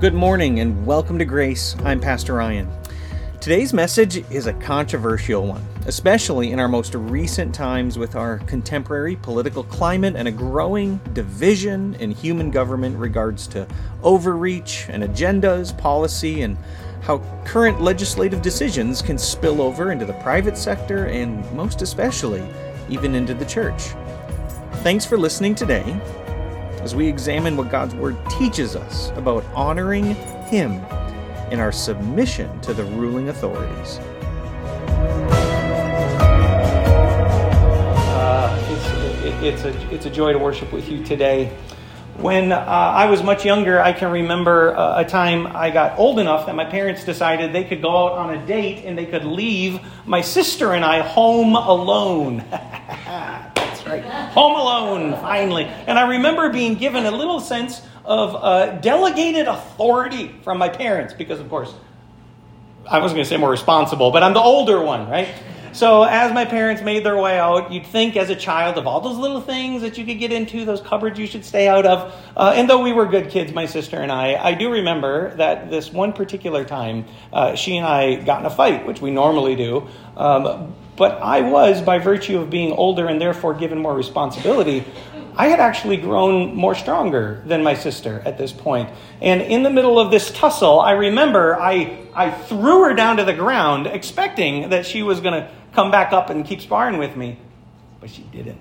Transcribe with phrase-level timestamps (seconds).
[0.00, 1.76] Good morning and welcome to Grace.
[1.84, 2.72] I'm Pastor Ryan.
[3.38, 9.16] Today's message is a controversial one, especially in our most recent times with our contemporary
[9.16, 13.68] political climate and a growing division in human government regards to
[14.02, 16.56] overreach and agendas, policy, and
[17.02, 22.42] how current legislative decisions can spill over into the private sector and, most especially,
[22.88, 23.88] even into the church.
[24.76, 26.00] Thanks for listening today
[26.82, 30.14] as we examine what God's Word teaches us about honoring
[30.46, 30.72] Him
[31.50, 33.98] in our submission to the ruling authorities.
[38.08, 41.56] Uh, it's, it, it's, a, it's a joy to worship with you today.
[42.16, 46.18] When uh, I was much younger, I can remember uh, a time I got old
[46.18, 49.24] enough that my parents decided they could go out on a date and they could
[49.24, 52.44] leave my sister and I home alone.
[53.90, 54.04] Right.
[54.04, 55.64] Home alone, finally.
[55.64, 61.12] And I remember being given a little sense of uh, delegated authority from my parents
[61.12, 61.74] because, of course,
[62.88, 65.28] I wasn't going to say more responsible, but I'm the older one, right?
[65.72, 69.00] So, as my parents made their way out, you'd think as a child of all
[69.00, 72.14] those little things that you could get into, those cupboards you should stay out of.
[72.36, 75.68] Uh, and though we were good kids, my sister and I, I do remember that
[75.68, 79.56] this one particular time, uh, she and I got in a fight, which we normally
[79.56, 79.88] do.
[80.16, 84.84] Um, but I was, by virtue of being older and therefore given more responsibility,
[85.34, 88.90] I had actually grown more stronger than my sister at this point.
[89.22, 93.24] And in the middle of this tussle, I remember I, I threw her down to
[93.24, 97.16] the ground, expecting that she was going to come back up and keep sparring with
[97.16, 97.38] me.
[97.98, 98.60] But she didn't.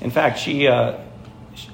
[0.00, 0.98] In fact, she, uh,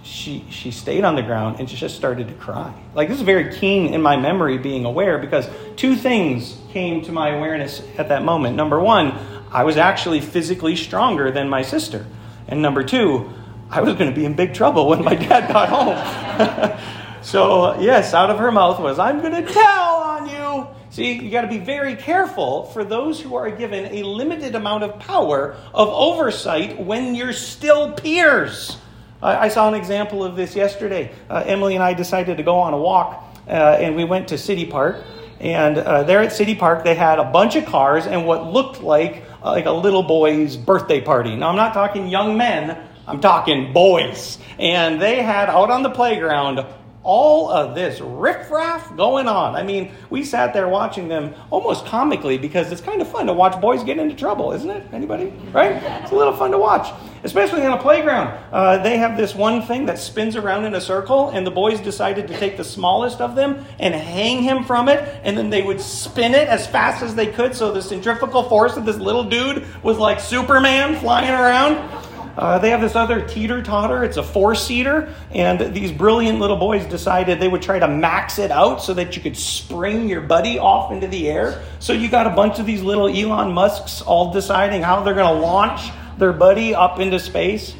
[0.03, 2.73] she, she stayed on the ground and she just started to cry.
[2.95, 7.13] Like, this is very keen in my memory being aware because two things came to
[7.13, 8.57] my awareness at that moment.
[8.57, 9.16] Number one,
[9.57, 12.05] I was actually physically stronger than my sister.
[12.47, 13.33] And number two,
[13.71, 16.79] I was going to be in big trouble when my dad got home.
[17.23, 20.67] so, yes, out of her mouth was, I'm going to tell on you.
[20.91, 24.85] See, you got to be very careful for those who are given a limited amount
[24.85, 28.77] of power of oversight when you're still peers.
[29.23, 31.13] I, I saw an example of this yesterday.
[31.31, 34.37] Uh, Emily and I decided to go on a walk, uh, and we went to
[34.37, 35.03] City Park.
[35.41, 38.83] And uh, there at City Park, they had a bunch of cars and what looked
[38.83, 41.37] like Uh, like a little boy's birthday party.
[41.37, 42.77] Now, I'm not talking young men,
[43.07, 44.39] I'm talking boys.
[44.59, 46.67] And they had out on the playground
[47.07, 49.55] all of this riffraff going on.
[49.55, 53.33] I mean, we sat there watching them almost comically because it's kind of fun to
[53.33, 54.85] watch boys get into trouble, isn't it?
[54.93, 55.33] Anybody?
[55.53, 55.81] Right?
[56.03, 58.37] It's a little fun to watch, especially on a playground.
[58.53, 61.79] Uh, they have this one thing that spins around in a circle, and the boys
[61.79, 65.63] decided to take the smallest of them and hang him from it, and then they
[65.63, 67.55] would spin it as fast as they could.
[67.55, 72.06] So the centrifugal force of this little dude was like Superman flying around.
[72.37, 74.05] Uh, they have this other teeter totter.
[74.05, 75.15] It's a four seater.
[75.31, 79.17] And these brilliant little boys decided they would try to max it out so that
[79.17, 81.63] you could spring your buddy off into the air.
[81.79, 85.35] So you got a bunch of these little Elon Musks all deciding how they're going
[85.35, 87.75] to launch their buddy up into space.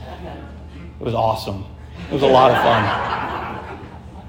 [1.01, 1.65] It was awesome.
[2.09, 2.85] It was a lot of fun.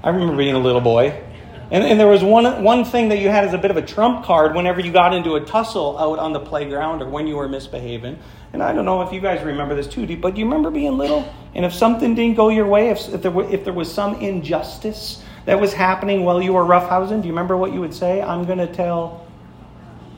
[0.02, 1.22] I remember being a little boy.
[1.70, 3.82] And, and there was one, one thing that you had as a bit of a
[3.82, 7.36] trump card whenever you got into a tussle out on the playground or when you
[7.36, 8.18] were misbehaving.
[8.54, 10.96] And I don't know if you guys remember this too, but do you remember being
[10.96, 11.30] little?
[11.54, 14.14] And if something didn't go your way, if, if, there, were, if there was some
[14.16, 18.22] injustice that was happening while you were roughhousing, do you remember what you would say?
[18.22, 19.26] I'm going to tell,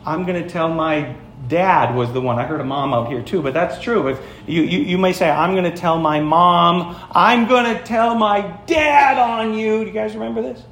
[0.06, 1.17] I'm going to tell my
[1.49, 2.38] dad was the one.
[2.38, 4.06] I heard a mom out here too, but that's true.
[4.06, 7.82] If you, you, you may say, I'm going to tell my mom, I'm going to
[7.82, 9.81] tell my dad on you.
[9.81, 10.62] Do you guys remember this?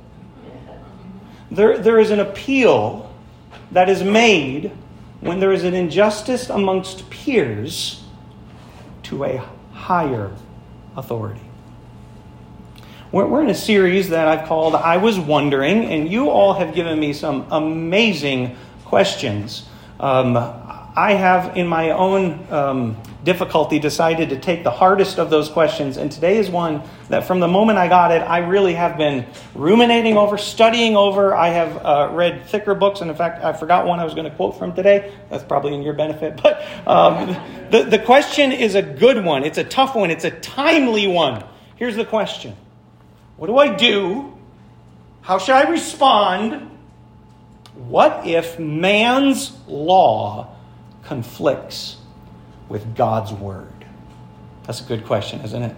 [1.51, 3.13] There, there is an appeal
[3.71, 4.71] that is made
[5.21, 8.05] when there is an injustice amongst peers
[9.05, 9.43] to a
[9.73, 10.31] higher
[10.97, 11.41] authority.
[13.11, 17.01] We're in a series that I've called I Was Wondering, and you all have given
[17.01, 18.55] me some amazing
[18.85, 19.67] questions.
[19.99, 25.49] Um, I have, in my own um, difficulty, decided to take the hardest of those
[25.49, 25.97] questions.
[25.97, 29.27] And today is one that, from the moment I got it, I really have been
[29.55, 31.35] ruminating over, studying over.
[31.35, 33.01] I have uh, read thicker books.
[33.01, 35.13] And in fact, I forgot one I was going to quote from today.
[35.31, 36.41] That's probably in your benefit.
[36.43, 37.37] But um,
[37.71, 39.45] the, the question is a good one.
[39.45, 40.11] It's a tough one.
[40.11, 41.45] It's a timely one.
[41.77, 42.57] Here's the question
[43.37, 44.35] What do I do?
[45.23, 46.71] How should I respond?
[47.75, 50.57] What if man's law
[51.05, 51.98] conflicts
[52.69, 53.73] with God's word?
[54.65, 55.77] That's a good question, isn't it?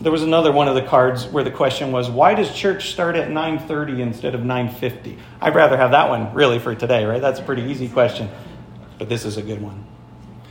[0.00, 3.16] There was another one of the cards where the question was, why does church start
[3.16, 5.18] at 9:30 instead of 9:50?
[5.42, 7.20] I'd rather have that one really for today, right?
[7.20, 8.30] That's a pretty easy question.
[8.98, 9.84] But this is a good one.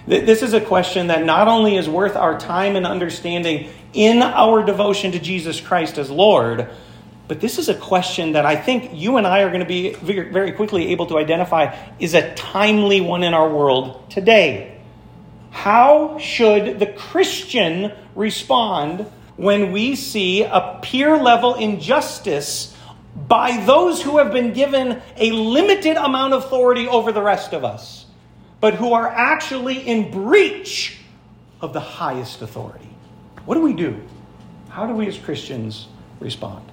[0.08, 4.64] This is a question that not only is worth our time and understanding in our
[4.64, 6.70] devotion to Jesus Christ as Lord,
[7.30, 9.94] But this is a question that I think you and I are going to be
[9.94, 14.79] very quickly able to identify is a timely one in our world today.
[15.52, 19.06] How should the Christian respond
[19.36, 22.76] when we see a peer level injustice
[23.28, 27.64] by those who have been given a limited amount of authority over the rest of
[27.64, 28.06] us,
[28.60, 30.98] but who are actually in breach
[31.62, 32.90] of the highest authority?
[33.46, 34.00] What do we do?
[34.70, 35.88] How do we as Christians
[36.20, 36.70] respond?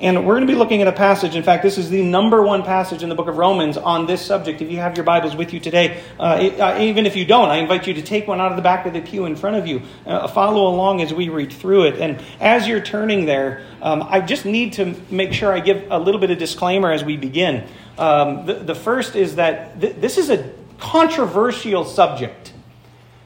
[0.00, 1.34] And we're going to be looking at a passage.
[1.34, 4.24] In fact, this is the number one passage in the book of Romans on this
[4.24, 4.62] subject.
[4.62, 7.56] If you have your Bibles with you today, uh, uh, even if you don't, I
[7.56, 9.66] invite you to take one out of the back of the pew in front of
[9.66, 9.82] you.
[10.06, 12.00] Uh, follow along as we read through it.
[12.00, 15.98] And as you're turning there, um, I just need to make sure I give a
[15.98, 17.66] little bit of disclaimer as we begin.
[17.98, 20.48] Um, the, the, first is that th- this is a
[20.78, 22.52] controversial subject.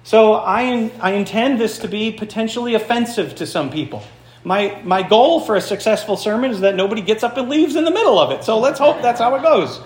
[0.05, 4.03] So I, I intend this to be potentially offensive to some people.
[4.45, 7.85] My, my goal for a successful sermon is that nobody gets up and leaves in
[7.85, 8.45] the middle of it.
[8.45, 9.81] So let's hope that's how it goes.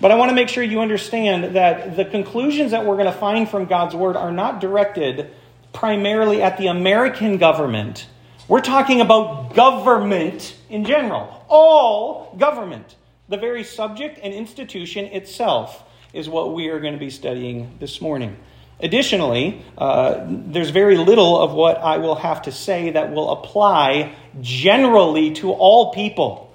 [0.00, 3.18] But I want to make sure you understand that the conclusions that we're going to
[3.18, 5.30] find from God's Word are not directed
[5.72, 8.06] primarily at the American government.
[8.46, 12.96] We're talking about government in general, all government.
[13.30, 18.02] The very subject and institution itself is what we are going to be studying this
[18.02, 18.36] morning.
[18.84, 24.14] Additionally, uh, there's very little of what I will have to say that will apply
[24.42, 26.54] generally to all people.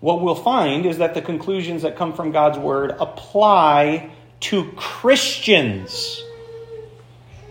[0.00, 6.22] What we'll find is that the conclusions that come from God's Word apply to Christians.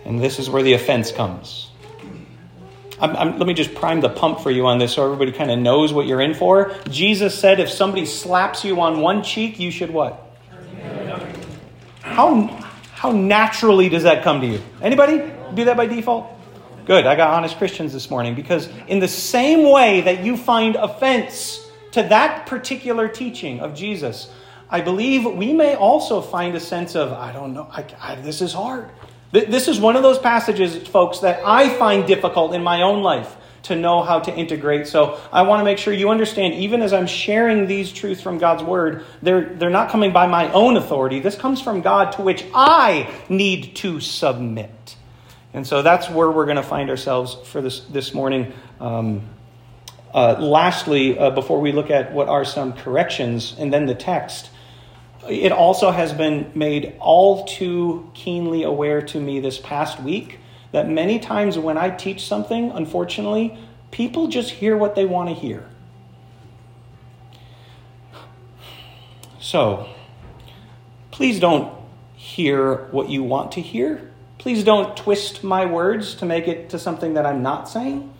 [0.03, 1.69] And this is where the offense comes.
[2.99, 5.51] I'm, I'm, let me just prime the pump for you on this so everybody kind
[5.51, 6.73] of knows what you're in for.
[6.89, 10.23] Jesus said if somebody slaps you on one cheek, you should what?
[12.01, 12.66] How,
[12.97, 14.59] how naturally does that come to you?
[14.81, 15.17] Anybody
[15.53, 16.31] do that by default?
[16.83, 17.05] Good.
[17.05, 21.63] I got honest Christians this morning because, in the same way that you find offense
[21.91, 24.31] to that particular teaching of Jesus,
[24.67, 28.41] I believe we may also find a sense of, I don't know, I, I, this
[28.41, 28.89] is hard.
[29.31, 33.35] This is one of those passages, folks, that I find difficult in my own life
[33.67, 34.87] to know how to integrate.
[34.87, 38.37] So I want to make sure you understand, even as I'm sharing these truths from
[38.37, 41.19] God's Word, they're, they're not coming by my own authority.
[41.19, 44.95] This comes from God to which I need to submit.
[45.53, 48.53] And so that's where we're going to find ourselves for this, this morning.
[48.79, 49.23] Um,
[50.13, 54.49] uh, lastly, uh, before we look at what are some corrections and then the text,
[55.29, 60.39] it also has been made all too keenly aware to me this past week
[60.71, 63.57] that many times when I teach something, unfortunately,
[63.91, 65.67] people just hear what they want to hear.
[69.39, 69.87] So,
[71.11, 71.73] please don't
[72.15, 74.11] hear what you want to hear.
[74.37, 78.13] Please don't twist my words to make it to something that I'm not saying.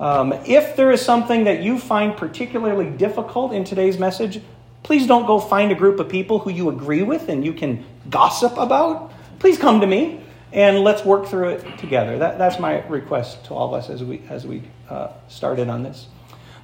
[0.00, 4.40] Um, if there is something that you find particularly difficult in today's message,
[4.82, 7.84] please don't go find a group of people who you agree with and you can
[8.08, 9.12] gossip about.
[9.38, 10.21] Please come to me
[10.52, 12.18] and let's work through it together.
[12.18, 15.82] That, that's my request to all of us as we, as we uh, started on
[15.82, 16.06] this.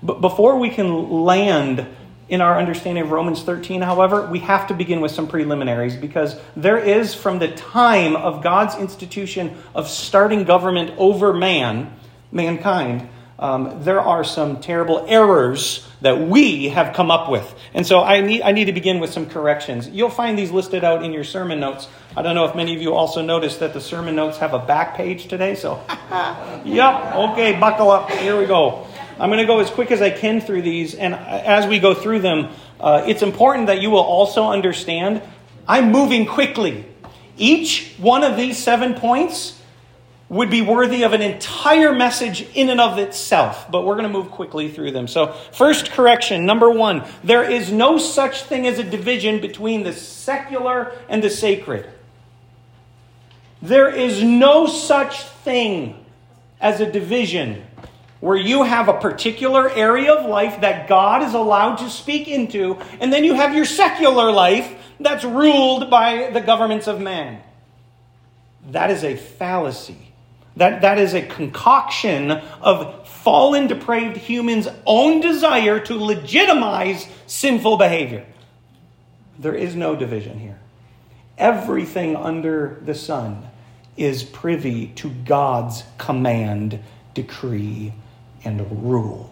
[0.02, 1.86] But before we can land
[2.28, 6.38] in our understanding of Romans 13, however, we have to begin with some preliminaries because
[6.54, 11.90] there is, from the time of God's institution of starting government over man,
[12.30, 13.08] mankind,
[13.38, 17.54] um, there are some terrible errors that we have come up with.
[17.72, 19.88] And so I need, I need to begin with some corrections.
[19.88, 21.88] You'll find these listed out in your sermon notes.
[22.18, 24.58] I don't know if many of you also noticed that the sermon notes have a
[24.58, 25.54] back page today.
[25.54, 25.80] So,
[26.64, 28.10] yep, okay, buckle up.
[28.10, 28.88] Here we go.
[29.20, 30.96] I'm going to go as quick as I can through these.
[30.96, 32.48] And as we go through them,
[32.80, 35.22] uh, it's important that you will also understand
[35.68, 36.86] I'm moving quickly.
[37.36, 39.62] Each one of these seven points
[40.28, 44.12] would be worthy of an entire message in and of itself, but we're going to
[44.12, 45.06] move quickly through them.
[45.06, 49.92] So, first correction number one there is no such thing as a division between the
[49.92, 51.88] secular and the sacred.
[53.60, 56.04] There is no such thing
[56.60, 57.64] as a division
[58.20, 62.78] where you have a particular area of life that God is allowed to speak into,
[63.00, 67.40] and then you have your secular life that's ruled by the governments of man.
[68.70, 70.12] That is a fallacy.
[70.56, 78.26] That, that is a concoction of fallen, depraved humans' own desire to legitimize sinful behavior.
[79.38, 80.58] There is no division here.
[81.36, 83.47] Everything under the sun
[83.98, 86.78] is privy to God's command,
[87.14, 87.92] decree,
[88.44, 89.30] and rule.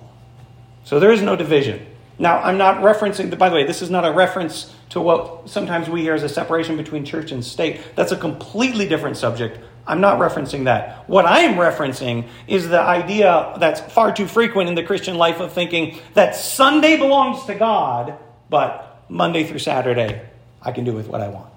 [0.84, 1.86] So there is no division.
[2.18, 5.88] Now, I'm not referencing, by the way, this is not a reference to what sometimes
[5.88, 7.80] we hear as a separation between church and state.
[7.94, 9.58] That's a completely different subject.
[9.86, 11.08] I'm not referencing that.
[11.08, 15.40] What I am referencing is the idea that's far too frequent in the Christian life
[15.40, 18.18] of thinking that Sunday belongs to God,
[18.48, 20.22] but Monday through Saturday,
[20.60, 21.50] I can do with what I want.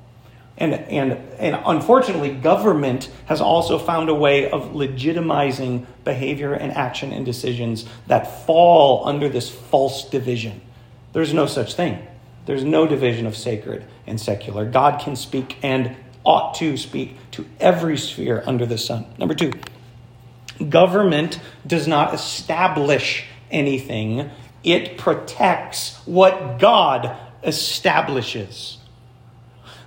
[0.60, 7.14] And, and, and unfortunately, government has also found a way of legitimizing behavior and action
[7.14, 10.60] and decisions that fall under this false division.
[11.14, 12.06] There's no such thing.
[12.46, 14.70] There's no division of sacred and secular.
[14.70, 19.06] God can speak and ought to speak to every sphere under the sun.
[19.18, 19.54] Number two,
[20.68, 24.30] government does not establish anything,
[24.64, 28.79] it protects what God establishes.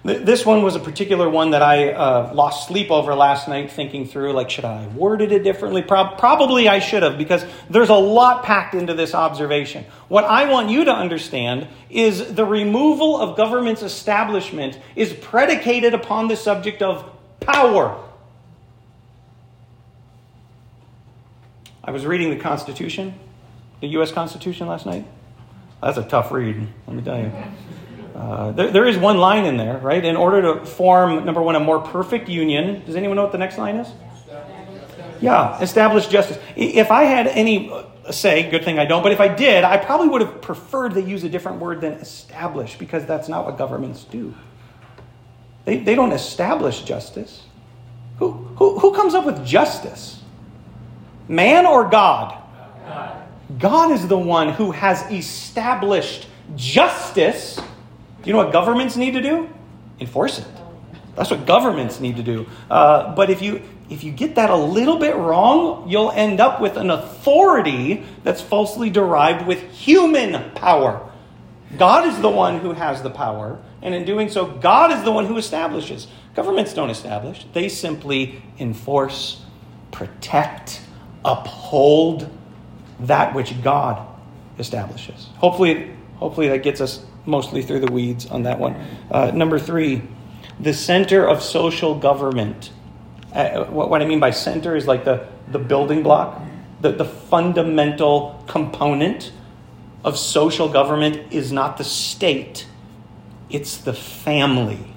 [0.05, 4.05] This one was a particular one that I uh, lost sleep over last night thinking
[4.05, 5.81] through like, should I have worded it differently?
[5.81, 9.85] Pro- probably I should have because there's a lot packed into this observation.
[10.09, 16.27] What I want you to understand is the removal of government's establishment is predicated upon
[16.27, 17.97] the subject of power.
[21.85, 23.15] I was reading the Constitution,
[23.81, 24.11] the U.S.
[24.11, 25.07] Constitution last night.
[25.81, 27.33] That's a tough read, let me tell you.
[28.23, 30.05] Uh, there, there is one line in there, right?
[30.05, 32.85] In order to form, number one, a more perfect union.
[32.87, 33.89] Does anyone know what the next line is?
[35.21, 36.39] Yeah, establish justice.
[36.55, 39.77] If I had any uh, say, good thing I don't, but if I did, I
[39.77, 43.59] probably would have preferred they use a different word than establish because that's not what
[43.59, 44.35] governments do.
[45.65, 47.43] They, they don't establish justice.
[48.21, 50.23] Who, who, who comes up with justice?
[51.27, 52.41] Man or God?
[53.59, 53.91] God?
[53.91, 57.61] Is the one who has established justice
[58.25, 59.49] you know what governments need to do?
[60.01, 60.47] Enforce it.
[61.15, 62.47] That's what governments need to do.
[62.71, 66.61] Uh, but if you if you get that a little bit wrong, you'll end up
[66.61, 71.11] with an authority that's falsely derived with human power.
[71.77, 75.13] God is the one who has the power, and in doing so, God is the
[75.13, 76.07] one who establishes.
[76.35, 79.43] Governments don't establish, they simply enforce,
[79.91, 80.81] protect,
[81.25, 82.31] uphold
[83.01, 84.07] that which God
[84.59, 85.29] establishes.
[85.37, 88.75] Hopefully, hopefully that gets us mostly through the weeds on that one.
[89.11, 90.03] Uh, number three,
[90.59, 92.71] the center of social government.
[93.33, 96.43] Uh, what, what, I mean by center is like the, the building block,
[96.81, 99.33] the, the fundamental component
[100.05, 102.67] of social government is not the state,
[103.49, 104.95] it's the family.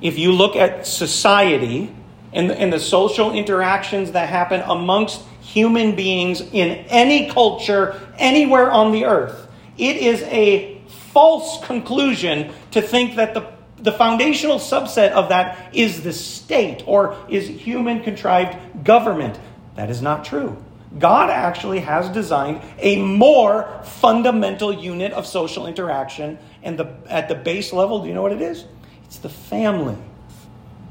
[0.00, 1.94] If you look at society
[2.32, 8.92] and and the social interactions that happen amongst human beings in any culture, anywhere on
[8.92, 10.77] the earth, it is a
[11.12, 17.16] false conclusion to think that the, the foundational subset of that is the state or
[17.28, 19.38] is human contrived government.
[19.76, 20.56] That is not true.
[20.98, 26.38] God actually has designed a more fundamental unit of social interaction.
[26.62, 28.64] And the, at the base level, do you know what it is?
[29.04, 29.96] It's the family.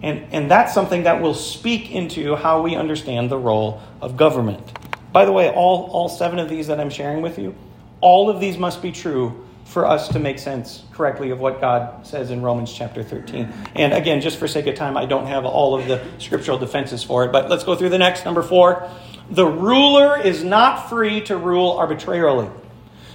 [0.02, 4.72] And, and that's something that will speak into how we understand the role of government.
[5.12, 7.56] By the way, all, all seven of these that I'm sharing with you,
[8.00, 9.47] all of these must be true
[9.78, 13.54] for us to make sense correctly of what God says in Romans chapter 13.
[13.76, 17.04] And again, just for sake of time, I don't have all of the scriptural defenses
[17.04, 18.26] for it, but let's go through the next.
[18.26, 18.90] Number four
[19.30, 22.50] the ruler is not free to rule arbitrarily.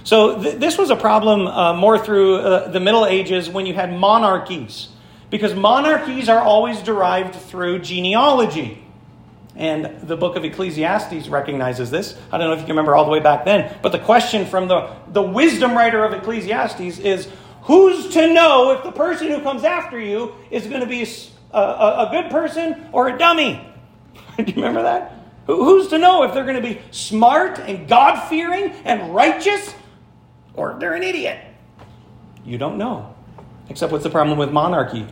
[0.05, 3.73] So th- this was a problem uh, more through uh, the Middle Ages when you
[3.73, 4.87] had monarchies,
[5.29, 8.82] because monarchies are always derived through genealogy.
[9.55, 12.17] And the book of Ecclesiastes recognizes this.
[12.31, 14.45] I don't know if you can remember all the way back then, but the question
[14.45, 17.29] from the, the wisdom writer of Ecclesiastes is
[17.61, 21.07] who's to know if the person who comes after you is going to be
[21.51, 23.63] a, a, good person or a dummy?
[24.37, 25.19] Do you remember that?
[25.45, 29.75] Who's to know if they're going to be smart and God fearing and righteous
[30.55, 31.39] or they're an idiot?
[32.43, 33.13] You don't know.
[33.69, 35.07] Except what's the problem with monarchy?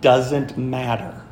[0.00, 1.23] Doesn't matter.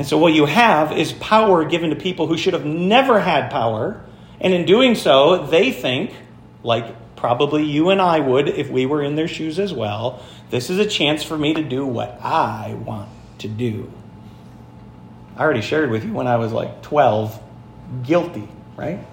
[0.00, 3.50] And so what you have is power given to people who should have never had
[3.50, 4.02] power.
[4.40, 6.14] And in doing so, they think,
[6.62, 10.70] like probably you and I would if we were in their shoes as well, this
[10.70, 13.92] is a chance for me to do what I want to do.
[15.36, 17.38] I already shared with you when I was like 12,
[18.02, 19.06] guilty, right?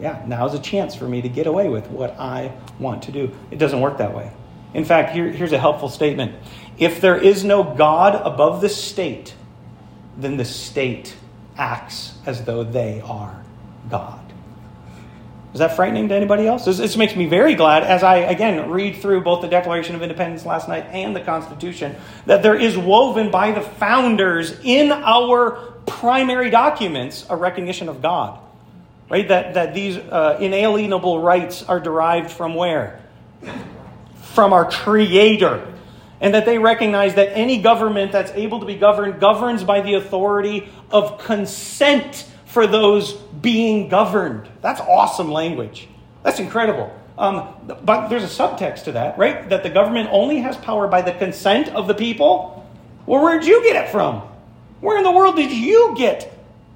[0.00, 3.30] Yeah, now's a chance for me to get away with what I want to do.
[3.52, 4.32] It doesn't work that way.
[4.74, 6.34] In fact, here, here's a helpful statement.
[6.78, 9.34] If there is no God above the state,
[10.18, 11.16] then the state
[11.56, 13.42] acts as though they are
[13.88, 14.20] God.
[15.54, 16.66] Is that frightening to anybody else?
[16.66, 20.02] This, this, makes me very glad as I, again, read through both the Declaration of
[20.02, 21.96] Independence last night and the Constitution
[22.26, 25.52] that there is woven by the founders in our
[25.86, 28.38] primary documents a recognition of God.
[29.08, 29.26] Right?
[29.26, 33.00] That, that these uh, inalienable rights are derived from where?
[34.34, 35.66] From our Creator
[36.20, 39.94] and that they recognize that any government that's able to be governed governs by the
[39.94, 44.48] authority of consent for those being governed.
[44.60, 45.88] That's awesome language.
[46.22, 46.94] That's incredible.
[47.16, 47.48] Um,
[47.82, 49.48] but there's a subtext to that, right?
[49.48, 52.66] That the government only has power by the consent of the people.
[53.06, 54.22] Well, where'd you get it from?
[54.80, 56.32] Where in the world did you get?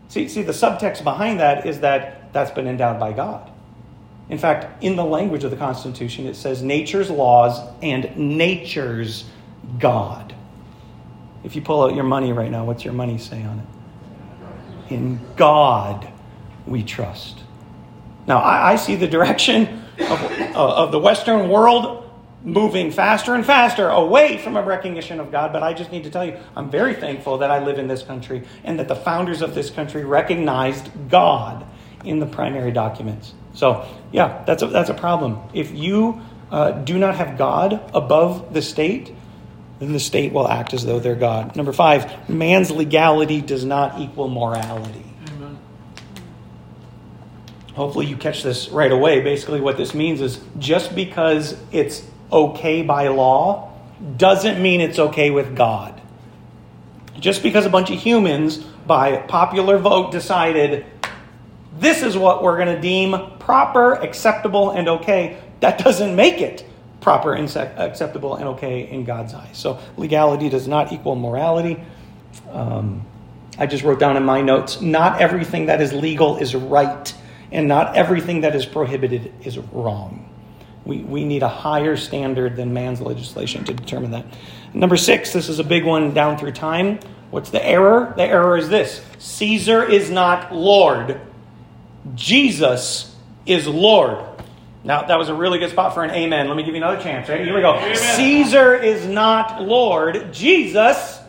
[0.09, 3.52] See, see, the subtext behind that is that that's been endowed by God.
[4.29, 9.25] In fact, in the language of the Constitution, it says nature's laws and nature's
[9.79, 10.35] God.
[11.45, 14.95] If you pull out your money right now, what's your money say on it?
[14.95, 16.11] In God
[16.67, 17.41] we trust.
[18.27, 21.99] Now, I, I see the direction of, uh, of the Western world
[22.45, 25.53] moving faster and faster away from a recognition of God.
[25.53, 28.03] But I just need to tell you, I'm very thankful that I live in this
[28.03, 31.65] country and that the founders of this country recognized God
[32.05, 33.35] in the primary documents.
[33.55, 35.39] So, yeah, that's a, that's a problem.
[35.53, 39.13] If you uh, do not have God above the state,
[39.79, 41.57] then the state will act as though they're God.
[41.57, 45.05] Number five, man's legality does not equal morality.
[47.75, 49.23] Hopefully, you catch this right away.
[49.23, 53.73] Basically, what this means is just because it's okay by law
[54.17, 55.99] doesn't mean it's okay with God.
[57.19, 60.85] Just because a bunch of humans, by popular vote, decided
[61.79, 63.17] this is what we're going to deem
[63.53, 66.65] proper, acceptable, and okay, that doesn't make it
[67.03, 69.59] proper, and acceptable, and okay in God's eyes.
[69.59, 71.79] So legality does not equal morality.
[72.51, 73.05] Um,
[73.59, 77.15] I just wrote down in my notes not everything that is legal is right,
[77.51, 80.31] and not everything that is prohibited is wrong.
[80.87, 84.25] We, we need a higher standard than man's legislation to determine that.
[84.73, 87.01] Number six, this is a big one down through time.
[87.31, 88.15] What's the error?
[88.17, 91.21] The error is this Caesar is not Lord,
[92.15, 93.12] Jesus
[93.47, 94.25] is Lord.
[94.85, 96.49] Now, that was a really good spot for an amen.
[96.49, 97.41] Let me give you another chance, right?
[97.41, 97.75] Here we go.
[97.75, 97.97] Amen.
[97.97, 101.21] Caesar is not Lord, Jesus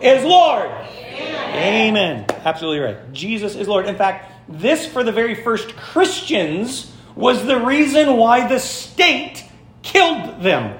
[0.00, 0.70] is Lord.
[0.70, 1.54] Amen.
[1.54, 2.26] amen.
[2.44, 3.12] Absolutely right.
[3.12, 3.86] Jesus is Lord.
[3.86, 9.44] In fact, this for the very first Christians was the reason why the state
[9.82, 10.78] killed them.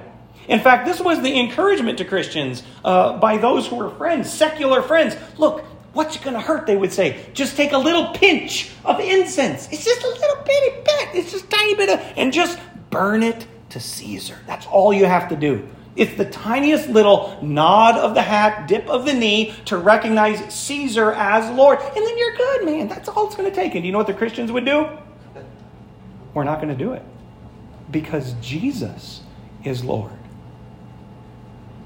[0.48, 4.80] In fact, this was the encouragement to Christians uh, by those who were friends, secular
[4.80, 5.16] friends.
[5.38, 5.64] Look,
[5.96, 7.26] what's it going to hurt, they would say.
[7.32, 9.68] Just take a little pinch of incense.
[9.72, 11.08] It's just a little bitty bit.
[11.14, 12.58] It's just tiny bit of, and just
[12.90, 14.38] burn it to Caesar.
[14.46, 15.66] That's all you have to do.
[15.96, 21.12] It's the tiniest little nod of the hat, dip of the knee to recognize Caesar
[21.12, 21.78] as Lord.
[21.80, 22.88] And then you're good, man.
[22.88, 23.74] That's all it's going to take.
[23.74, 24.86] And do you know what the Christians would do?
[26.34, 27.02] We're not going to do it
[27.90, 29.22] because Jesus
[29.64, 30.12] is Lord.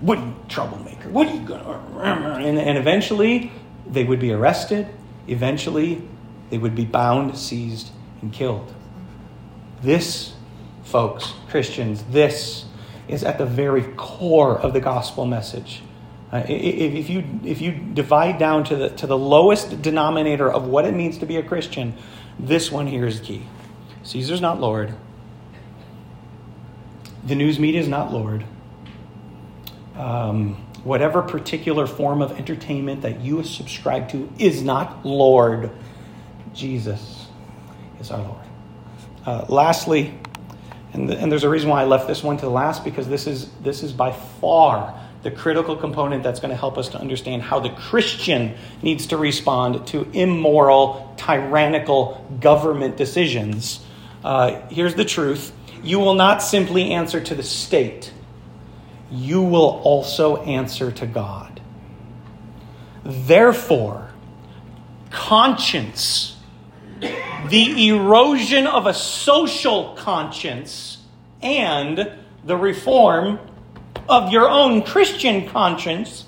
[0.00, 1.08] What you, troublemaker?
[1.10, 1.70] What are you going to.
[2.02, 3.52] And eventually,
[3.90, 4.88] they would be arrested.
[5.26, 6.02] Eventually,
[6.50, 7.90] they would be bound, seized,
[8.22, 8.72] and killed.
[9.82, 10.34] This,
[10.84, 12.66] folks, Christians, this
[13.08, 15.82] is at the very core of the gospel message.
[16.32, 20.84] Uh, if, you, if you divide down to the, to the lowest denominator of what
[20.84, 21.94] it means to be a Christian,
[22.38, 23.46] this one here is key.
[24.04, 24.94] Caesar's not Lord.
[27.24, 28.44] The news media is not Lord.
[29.96, 35.70] Um, whatever particular form of entertainment that you subscribe to is not Lord.
[36.54, 37.26] Jesus
[38.00, 38.44] is our Lord.
[39.26, 40.14] Uh, lastly,
[40.92, 43.08] and, the, and there's a reason why I left this one to the last because
[43.08, 46.98] this is, this is by far the critical component that's going to help us to
[46.98, 53.84] understand how the Christian needs to respond to immoral, tyrannical government decisions
[54.22, 58.12] uh, here's the truth you will not simply answer to the state,
[59.10, 61.60] you will also answer to God.
[63.04, 64.10] Therefore,
[65.10, 66.36] conscience,
[67.48, 70.98] the erosion of a social conscience,
[71.42, 72.12] and
[72.44, 73.38] the reform
[74.08, 76.26] of your own Christian conscience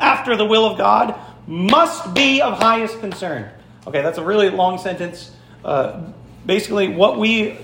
[0.00, 1.14] after the will of God
[1.46, 3.50] must be of highest concern.
[3.86, 5.30] Okay, that's a really long sentence.
[5.64, 6.00] Uh,
[6.46, 7.58] Basically, what we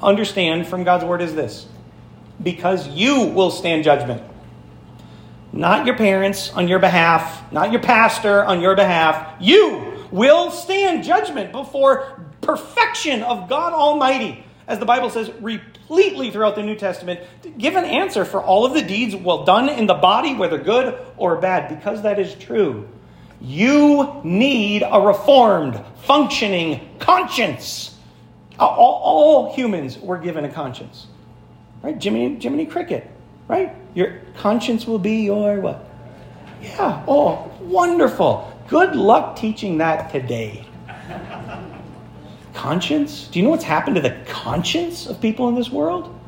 [0.00, 1.66] understand from God's word is this
[2.42, 4.22] because you will stand judgment.
[5.52, 9.40] Not your parents on your behalf, not your pastor on your behalf.
[9.40, 14.44] You will stand judgment before perfection of God Almighty.
[14.66, 17.20] As the Bible says repletely throughout the New Testament,
[17.58, 20.98] give an answer for all of the deeds well done in the body, whether good
[21.16, 22.88] or bad, because that is true.
[23.40, 27.94] You need a reformed, functioning conscience.
[28.58, 31.06] All, all humans were given a conscience.
[31.84, 32.02] Right?
[32.02, 33.10] Jiminy, Jiminy Cricket.
[33.46, 33.76] Right?
[33.92, 35.86] Your conscience will be your what?
[36.62, 37.04] Yeah.
[37.06, 38.50] Oh, wonderful.
[38.68, 40.66] Good luck teaching that today.
[42.54, 43.28] conscience?
[43.28, 46.18] Do you know what's happened to the conscience of people in this world?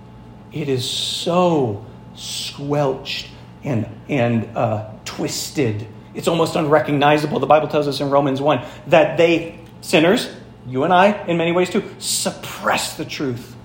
[0.52, 3.28] It is so, squelched
[3.64, 5.86] and, and uh, twisted.
[6.12, 7.40] It's almost unrecognizable.
[7.40, 10.28] The Bible tells us in Romans 1 that they, sinners,
[10.66, 13.55] you and I, in many ways too, suppress the truth.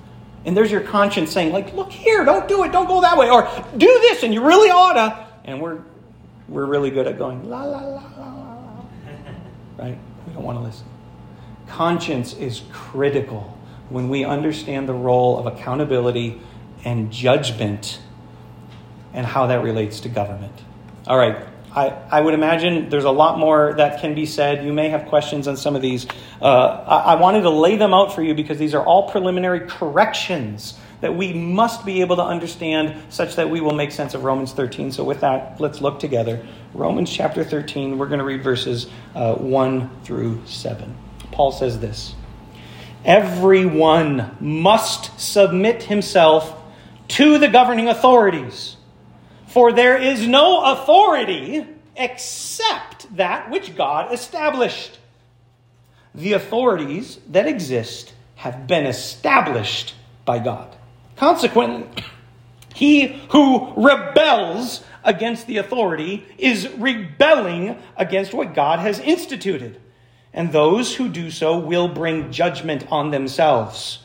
[0.45, 3.29] And there's your conscience saying, like, look here, don't do it, don't go that way,
[3.29, 5.27] or do this, and you really oughta.
[5.43, 5.79] And we're
[6.47, 8.83] we're really good at going la la la la la.
[9.77, 9.97] Right?
[10.27, 10.85] We don't want to listen.
[11.67, 13.57] Conscience is critical
[13.89, 16.41] when we understand the role of accountability
[16.83, 17.99] and judgment
[19.13, 20.53] and how that relates to government.
[21.07, 24.65] All right, I, I would imagine there's a lot more that can be said.
[24.65, 26.05] You may have questions on some of these.
[26.41, 29.61] Uh, I, I wanted to lay them out for you because these are all preliminary
[29.61, 34.23] corrections that we must be able to understand such that we will make sense of
[34.23, 34.91] Romans 13.
[34.91, 36.45] So, with that, let's look together.
[36.73, 40.95] Romans chapter 13, we're going to read verses uh, 1 through 7.
[41.31, 42.15] Paul says this
[43.05, 46.61] Everyone must submit himself
[47.09, 48.75] to the governing authorities
[49.51, 54.97] for there is no authority except that which God established.
[56.15, 60.73] The authorities that exist have been established by God.
[61.17, 61.85] Consequently,
[62.73, 69.81] he who rebels against the authority is rebelling against what God has instituted.
[70.33, 73.99] And those who do so will bring judgment on themselves.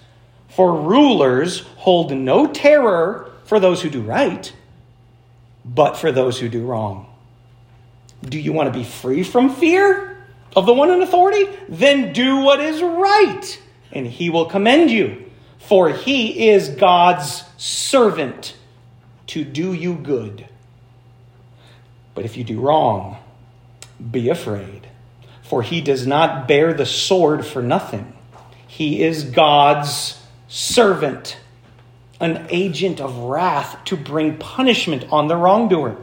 [0.48, 4.52] For rulers hold no terror for those who do right
[5.66, 7.12] but for those who do wrong.
[8.22, 10.16] Do you want to be free from fear
[10.55, 11.50] of the one in authority?
[11.68, 13.61] Then do what is right,
[13.92, 15.24] and he will commend you.
[15.59, 18.57] For he is God's servant
[19.29, 20.48] to do you good.
[22.14, 23.18] But if you do wrong,
[24.11, 24.88] be afraid,
[25.42, 28.12] for he does not bear the sword for nothing.
[28.66, 31.38] He is God's servant
[32.20, 35.96] an agent of wrath to bring punishment on the wrongdoer.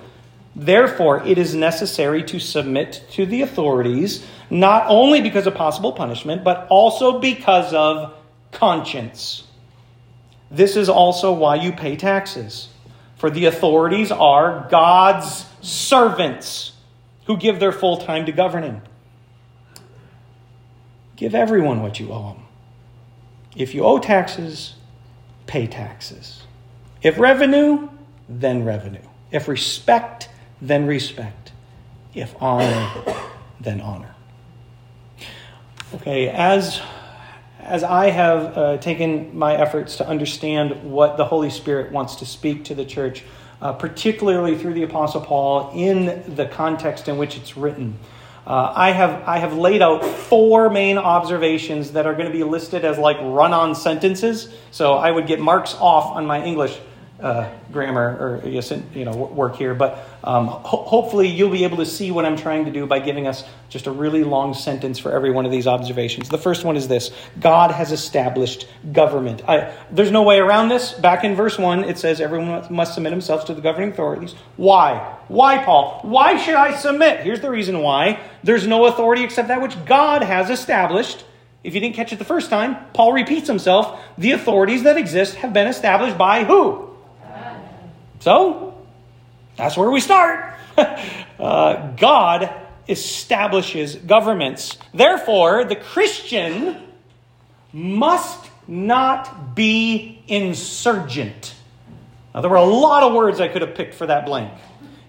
[0.55, 6.43] Therefore, it is necessary to submit to the authorities, not only because of possible punishment,
[6.43, 8.13] but also because of
[8.51, 9.47] conscience.
[10.51, 12.69] This is also why you pay taxes.
[13.15, 16.73] For the authorities are God's servants
[17.25, 18.81] who give their full time to governing.
[21.15, 22.43] Give everyone what you owe them.
[23.55, 24.75] If you owe taxes,
[25.47, 26.43] pay taxes.
[27.01, 27.89] If revenue,
[28.29, 29.01] then revenue.
[29.31, 30.29] If respect,
[30.61, 31.51] then respect.
[32.13, 32.91] If honor,
[33.59, 34.15] then honor.
[35.95, 36.81] Okay, as
[37.59, 42.25] as I have uh, taken my efforts to understand what the Holy Spirit wants to
[42.25, 43.23] speak to the church,
[43.61, 47.97] uh, particularly through the Apostle Paul in the context in which it's written,
[48.45, 52.43] uh, I, have, I have laid out four main observations that are going to be
[52.43, 54.53] listed as like run on sentences.
[54.71, 56.77] So I would get marks off on my English
[57.23, 61.85] uh, grammar or you know work here, but um, ho- hopefully you'll be able to
[61.85, 65.11] see what I'm trying to do by giving us just a really long sentence for
[65.11, 66.27] every one of these observations.
[66.27, 69.41] The first one is this: God has established government.
[69.47, 70.91] I, there's no way around this.
[70.91, 74.35] Back in verse one, it says everyone must submit themselves to the governing authorities.
[74.57, 75.17] Why?
[75.29, 76.01] Why, Paul?
[76.03, 77.21] Why should I submit?
[77.21, 81.23] Here's the reason why: there's no authority except that which God has established.
[81.63, 83.97] If you didn't catch it the first time, Paul repeats himself.
[84.17, 86.92] The authorities that exist have been established by who?
[88.23, 88.73] So,
[89.57, 90.55] that's where we start.
[90.77, 92.49] uh, God
[92.87, 94.77] establishes governments.
[94.93, 96.81] Therefore, the Christian
[97.73, 101.53] must not be insurgent.
[102.33, 104.53] Now, there were a lot of words I could have picked for that blank.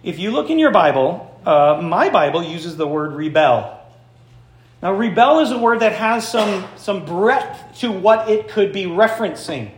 [0.02, 3.78] If you look in your Bible, uh, my Bible uses the word rebel.
[4.82, 8.86] Now, rebel is a word that has some, some breadth to what it could be
[8.86, 9.70] referencing.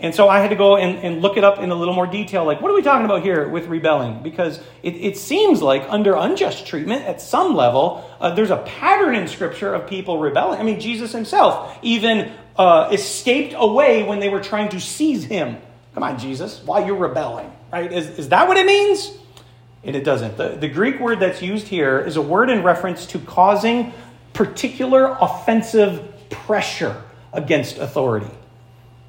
[0.00, 2.06] And so I had to go and, and look it up in a little more
[2.06, 2.44] detail.
[2.44, 4.22] Like, what are we talking about here with rebelling?
[4.22, 9.16] Because it, it seems like under unjust treatment, at some level, uh, there's a pattern
[9.16, 10.60] in Scripture of people rebelling.
[10.60, 15.56] I mean, Jesus himself even uh, escaped away when they were trying to seize him.
[15.94, 17.92] Come on, Jesus, why you're rebelling, right?
[17.92, 19.16] Is, is that what it means?
[19.82, 20.36] And it doesn't.
[20.36, 23.92] The, the Greek word that's used here is a word in reference to causing
[24.32, 28.30] particular offensive pressure against authority.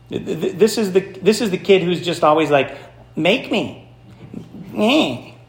[0.10, 2.78] This is the this is the kid who's just always like,
[3.16, 3.86] make me.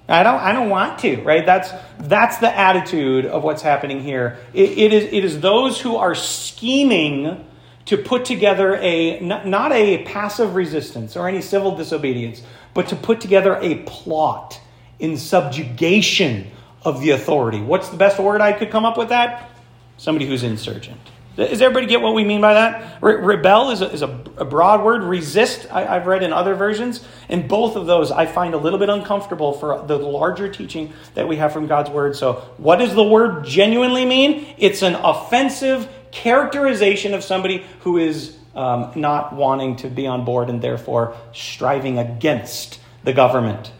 [0.09, 1.47] I don't I don't want to, right?
[1.47, 4.39] That's that's the attitude of what's happening here.
[4.53, 7.47] it, it is it is those who are scheming
[7.87, 12.43] to put together a not a passive resistance or any civil disobedience,
[12.75, 14.61] but to put together a plot
[14.99, 16.51] in subjugation
[16.83, 17.61] of the authority.
[17.61, 19.51] What's the best word I could come up with that?
[19.97, 21.01] Somebody who's insurgent.
[21.49, 23.03] Does everybody get what we mean by that?
[23.03, 25.03] Re- rebel is, a, is a, a, broad word.
[25.03, 27.03] Resist, I, I've read in other versions.
[27.31, 31.27] And both of those I find a little bit uncomfortable for the larger teaching that
[31.27, 32.15] we have from God's word.
[32.15, 34.55] So, what does the word genuinely mean?
[34.59, 40.51] It's an offensive characterization of somebody who is um, not wanting to be on board
[40.51, 43.73] and therefore striving against the government.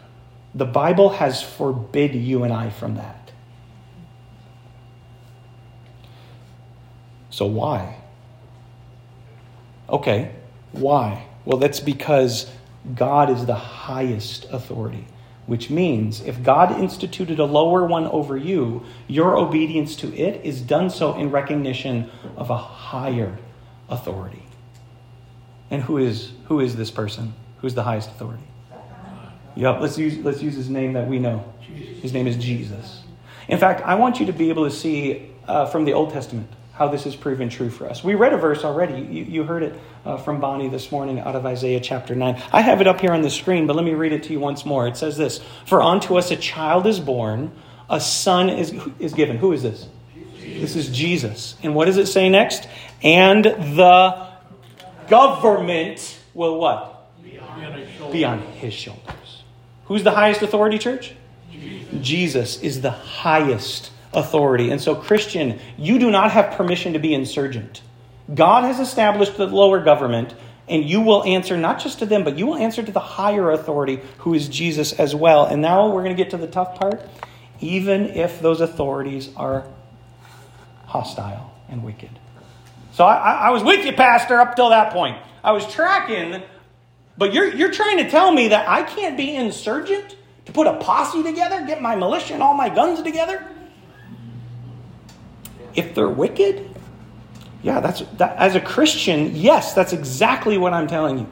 [0.55, 3.20] The Bible has forbid you and I from that.
[7.31, 7.97] So why?
[9.89, 10.31] Okay,
[10.73, 11.25] why?
[11.43, 12.51] Well, that's because
[12.95, 15.05] God is the highest authority,
[15.47, 20.61] which means if God instituted a lower one over you, your obedience to it is
[20.61, 23.37] done so in recognition of a higher
[23.89, 24.43] authority.
[25.69, 27.33] And who is who is this person?
[27.59, 28.43] Who's the highest authority?
[29.55, 31.45] Yep, let's use let's use his name that we know.
[32.01, 33.03] His name is Jesus.
[33.47, 36.49] In fact, I want you to be able to see uh, from the Old Testament
[36.81, 38.03] how this is proven true for us.
[38.03, 39.03] We read a verse already.
[39.03, 42.41] You, you heard it uh, from Bonnie this morning out of Isaiah chapter 9.
[42.51, 44.39] I have it up here on the screen, but let me read it to you
[44.39, 44.87] once more.
[44.87, 47.51] It says this For unto us a child is born,
[47.87, 49.37] a son is, is given.
[49.37, 49.87] Who is this?
[50.39, 51.55] This is Jesus.
[51.61, 52.67] And what does it say next?
[53.03, 54.27] And the
[55.07, 57.11] government will what?
[57.21, 59.43] Be on his, Be on his shoulders.
[59.85, 61.13] Who's the highest authority, church?
[61.51, 64.69] Jesus, Jesus is the highest authority.
[64.69, 67.81] And so, Christian, you do not have permission to be insurgent.
[68.33, 70.33] God has established the lower government,
[70.67, 73.51] and you will answer not just to them, but you will answer to the higher
[73.51, 75.45] authority, who is Jesus as well.
[75.45, 77.01] And now we're going to get to the tough part.
[77.59, 79.67] Even if those authorities are
[80.85, 82.09] hostile and wicked.
[82.93, 85.17] So I, I was with you, Pastor, up till that point.
[85.43, 86.41] I was tracking,
[87.17, 90.77] but you're, you're trying to tell me that I can't be insurgent to put a
[90.77, 93.47] posse together, get my militia and all my guns together?
[95.75, 96.69] If they're wicked,
[97.63, 101.29] yeah, that's that, as a Christian, yes, that's exactly what I'm telling you.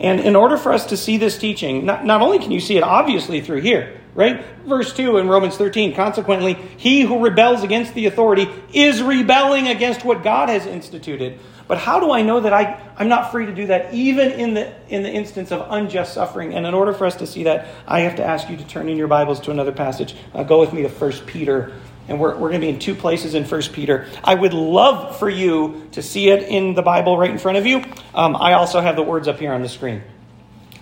[0.00, 2.76] And in order for us to see this teaching, not, not only can you see
[2.76, 4.44] it obviously through here, right?
[4.66, 10.04] Verse 2 in Romans 13, consequently, he who rebels against the authority is rebelling against
[10.04, 11.38] what God has instituted.
[11.68, 14.54] But how do I know that I, I'm not free to do that even in
[14.54, 16.52] the, in the instance of unjust suffering?
[16.54, 18.88] And in order for us to see that, I have to ask you to turn
[18.88, 20.14] in your Bibles to another passage.
[20.34, 21.72] Uh, go with me to 1 Peter
[22.08, 24.08] and we're, we're going to be in two places in First Peter.
[24.24, 27.66] I would love for you to see it in the Bible right in front of
[27.66, 27.84] you.
[28.14, 30.02] Um, I also have the words up here on the screen.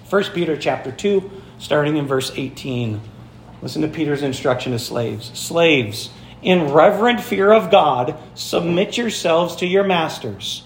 [0.07, 3.01] First Peter chapter 2, starting in verse 18.
[3.63, 5.31] Listen to Peter's instruction to slaves.
[5.39, 6.11] Slaves,
[6.43, 10.65] in reverent fear of God, submit yourselves to your masters,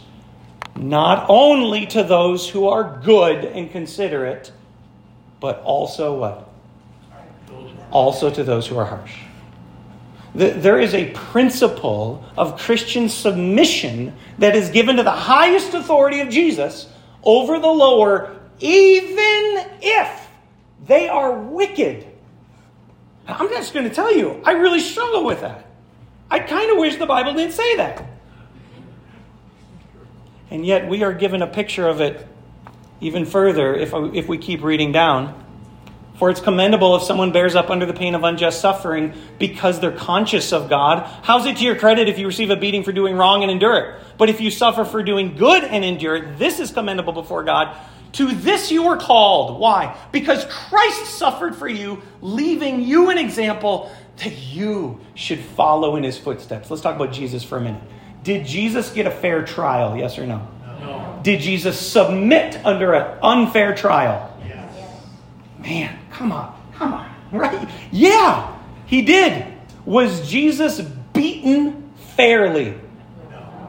[0.77, 4.53] not only to those who are good and considerate,
[5.41, 6.49] but also what?
[7.91, 9.24] Also to those who are harsh
[10.35, 16.29] there is a principle of Christian submission that is given to the highest authority of
[16.29, 16.89] Jesus
[17.23, 20.29] over the lower, even if
[20.87, 22.07] they are wicked.
[23.29, 25.67] I'm just going to tell you, I really struggle with that.
[26.31, 28.05] I kind of wish the Bible didn't say that.
[30.51, 32.27] And yet, we are given a picture of it
[33.01, 35.44] even further if, if we keep reading down.
[36.15, 39.91] For it's commendable if someone bears up under the pain of unjust suffering because they're
[39.91, 41.01] conscious of God.
[41.23, 43.77] How's it to your credit if you receive a beating for doing wrong and endure
[43.79, 44.01] it?
[44.17, 47.77] But if you suffer for doing good and endure it, this is commendable before God.
[48.13, 49.59] To this you were called.
[49.59, 49.99] Why?
[50.13, 56.17] Because Christ suffered for you, leaving you an example that you should follow in his
[56.17, 56.71] footsteps.
[56.71, 57.83] Let's talk about Jesus for a minute.
[58.23, 59.97] Did Jesus get a fair trial?
[59.97, 60.47] Yes or no?
[60.81, 61.21] No.
[61.25, 64.34] Did Jesus submit under an unfair trial?
[65.65, 67.69] Man, come on, come on, right?
[67.91, 68.55] Yeah,
[68.87, 69.47] he did.
[69.87, 72.75] Was Jesus beaten fairly?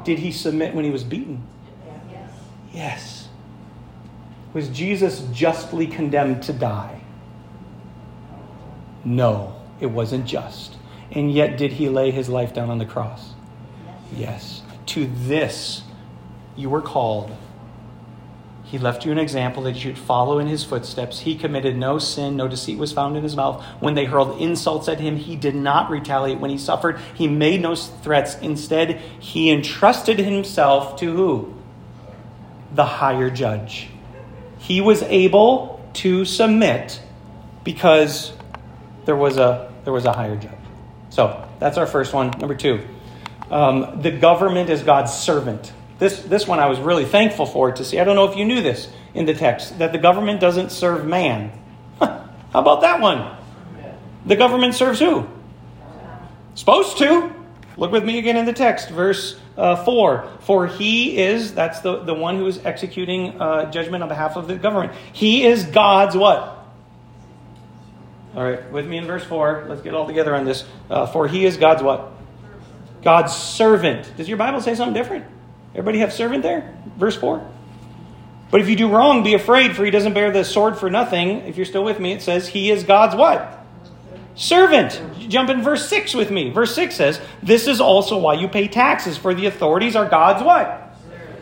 [0.03, 1.41] Did he submit when he was beaten?
[2.73, 3.29] Yes.
[4.53, 7.01] Was Jesus justly condemned to die?
[9.05, 10.75] No, it wasn't just.
[11.11, 13.33] And yet, did he lay his life down on the cross?
[14.13, 14.61] Yes.
[14.87, 15.83] To this
[16.55, 17.35] you were called
[18.65, 21.19] he left you an example that you'd follow in his footsteps.
[21.19, 23.63] He committed no sin, no deceit was found in his mouth.
[23.79, 26.39] When they hurled insults at him, he did not retaliate.
[26.39, 28.35] When he suffered, he made no threats.
[28.39, 31.53] Instead, he entrusted himself to who?
[32.73, 33.87] The higher judge.
[34.57, 36.99] He was able to submit
[37.63, 38.33] because
[39.05, 40.51] there was a, there was a higher judge.
[41.11, 42.31] So that's our first one.
[42.31, 42.83] Number two,
[43.51, 45.71] um, the government is God's servant.
[45.97, 47.99] This, this one I was really thankful for to see.
[47.99, 51.05] I don't know if you knew this in the text, that the government doesn't serve
[51.05, 51.51] man.
[51.99, 53.37] How about that one?
[54.25, 55.27] The government serves who?
[56.55, 57.33] Supposed to.
[57.77, 60.29] Look with me again in the text, verse uh, 4.
[60.41, 64.47] For he is, that's the, the one who is executing uh, judgment on behalf of
[64.47, 64.93] the government.
[65.11, 66.65] He is God's what?
[68.35, 69.65] All right, with me in verse 4.
[69.69, 70.65] Let's get all together on this.
[70.89, 72.11] Uh, for he is God's what?
[73.01, 74.11] God's servant.
[74.17, 75.25] Does your Bible say something different?
[75.75, 76.73] Everybody have servant there?
[76.97, 77.45] Verse 4.
[78.49, 81.41] But if you do wrong, be afraid, for he doesn't bear the sword for nothing.
[81.41, 83.65] If you're still with me, it says he is God's what?
[84.35, 85.01] Servant.
[85.27, 86.51] Jump in verse 6 with me.
[86.51, 90.43] Verse 6 says, This is also why you pay taxes, for the authorities are God's
[90.43, 90.81] what?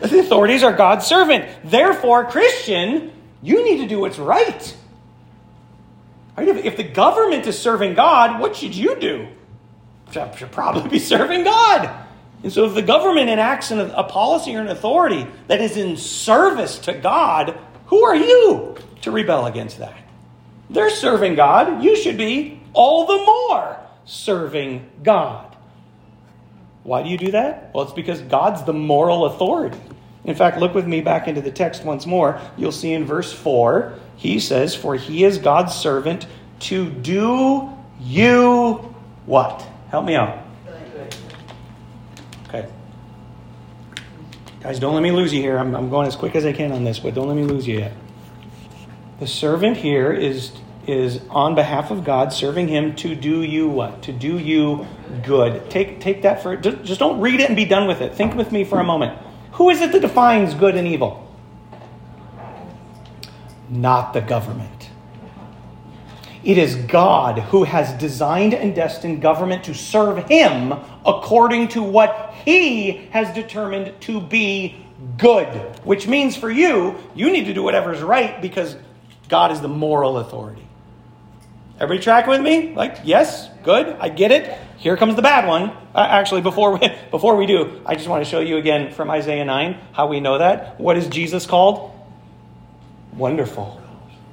[0.00, 1.44] The authorities are God's servant.
[1.62, 4.76] Therefore, Christian, you need to do what's right.
[6.36, 9.28] If the government is serving God, what should you do?
[10.12, 12.03] Should probably be serving God.
[12.44, 15.96] And so, if the government enacts an, a policy or an authority that is in
[15.96, 19.96] service to God, who are you to rebel against that?
[20.68, 21.82] They're serving God.
[21.82, 25.56] You should be all the more serving God.
[26.82, 27.70] Why do you do that?
[27.72, 29.80] Well, it's because God's the moral authority.
[30.24, 32.38] In fact, look with me back into the text once more.
[32.58, 36.26] You'll see in verse 4, he says, For he is God's servant
[36.60, 39.66] to do you what?
[39.88, 40.43] Help me out.
[44.64, 45.58] Guys, don't let me lose you here.
[45.58, 47.68] I'm, I'm going as quick as I can on this, but don't let me lose
[47.68, 47.92] you yet.
[49.20, 50.52] The servant here is
[50.86, 54.02] is on behalf of God, serving Him to do you what?
[54.04, 54.86] To do you
[55.22, 55.70] good.
[55.70, 58.14] Take, take that for, just don't read it and be done with it.
[58.14, 59.18] Think with me for a moment.
[59.52, 61.26] Who is it that defines good and evil?
[63.70, 64.90] Not the government.
[66.42, 70.74] It is God who has designed and destined government to serve Him
[71.06, 74.84] according to what He has determined to be
[75.18, 75.46] good.
[75.84, 78.76] Which means for you, you need to do whatever's right because
[79.28, 80.66] God is the moral authority.
[81.80, 82.74] Everybody track with me?
[82.74, 84.56] Like, yes, good, I get it.
[84.76, 85.70] Here comes the bad one.
[85.94, 89.10] Uh, actually, before we, before we do, I just want to show you again from
[89.10, 90.78] Isaiah 9 how we know that.
[90.78, 91.90] What is Jesus called?
[93.14, 93.80] Wonderful,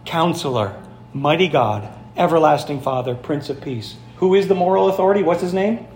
[0.05, 0.79] Counselor,
[1.13, 3.95] Mighty God, Everlasting Father, Prince of Peace.
[4.17, 5.23] Who is the moral authority?
[5.23, 5.87] What's his name?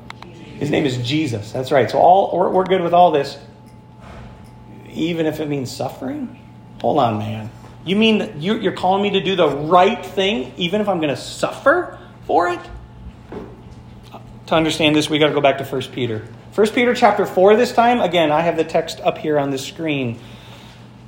[0.59, 1.51] His name is Jesus.
[1.51, 1.89] That's right.
[1.89, 3.37] So all we're, we're good with all this,
[4.89, 6.41] even if it means suffering.
[6.81, 7.49] Hold on, man.
[7.83, 11.13] You mean that you're calling me to do the right thing, even if I'm going
[11.13, 12.59] to suffer for it?
[14.47, 16.27] To understand this, we got to go back to 1 Peter.
[16.53, 17.99] 1 Peter chapter 4 this time.
[17.99, 20.19] Again, I have the text up here on the screen.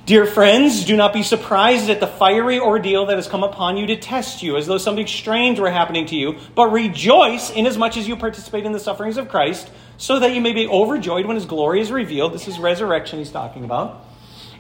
[0.08, 3.88] Dear friends, do not be surprised at the fiery ordeal that has come upon you
[3.88, 8.08] to test you, as though something strange were happening to you, but rejoice inasmuch as
[8.08, 11.46] you participate in the sufferings of Christ, so that you may be overjoyed when his
[11.46, 12.32] glory is revealed.
[12.32, 14.02] This is resurrection he's talking about.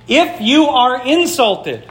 [0.06, 1.90] If you are insulted,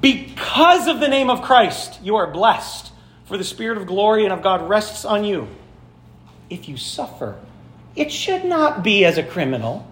[0.00, 2.90] because of the name of Christ, you are blessed,
[3.26, 5.46] for the Spirit of glory and of God rests on you.
[6.48, 7.38] If you suffer,
[7.94, 9.86] it should not be as a criminal,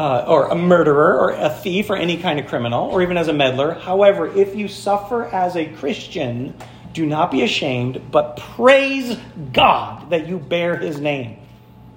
[0.00, 3.28] uh, or a murderer, or a thief, or any kind of criminal, or even as
[3.28, 3.74] a meddler.
[3.74, 6.54] However, if you suffer as a Christian,
[6.94, 9.18] do not be ashamed, but praise
[9.52, 11.36] God that you bear his name.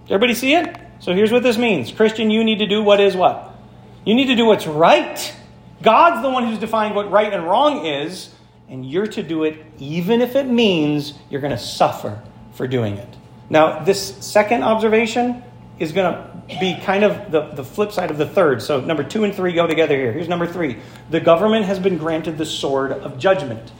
[0.08, 0.76] Everybody see it?
[1.00, 3.56] So here's what this means Christian, you need to do what is what?
[4.04, 5.34] You need to do what's right.
[5.82, 8.36] God's the one who's defined what right and wrong is,
[8.68, 12.98] and you're to do it even if it means you're going to suffer for doing
[12.98, 13.16] it.
[13.50, 15.42] Now, this second observation
[15.80, 18.62] is going to be kind of the, the flip side of the third.
[18.62, 20.12] So, number two and three go together here.
[20.12, 20.78] Here's number three
[21.10, 23.72] the government has been granted the sword of judgment.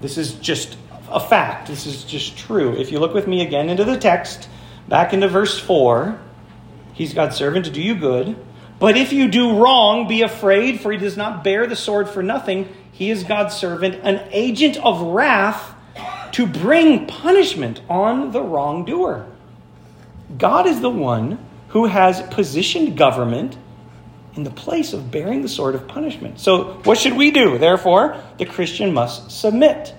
[0.00, 0.76] This is just
[1.08, 1.68] a fact.
[1.68, 2.76] This is just true.
[2.76, 4.48] If you look with me again into the text,
[4.88, 6.18] back into verse 4,
[6.94, 8.36] he's God's servant to do you good
[8.82, 12.20] but if you do wrong, be afraid, for he does not bear the sword for
[12.20, 12.68] nothing.
[12.90, 15.72] He is God's servant, an agent of wrath
[16.32, 19.28] to bring punishment on the wrongdoer.
[20.36, 21.38] God is the one
[21.72, 23.56] who has positioned government
[24.34, 26.38] in the place of bearing the sword of punishment.
[26.38, 27.58] So, what should we do?
[27.58, 29.94] Therefore, the Christian must submit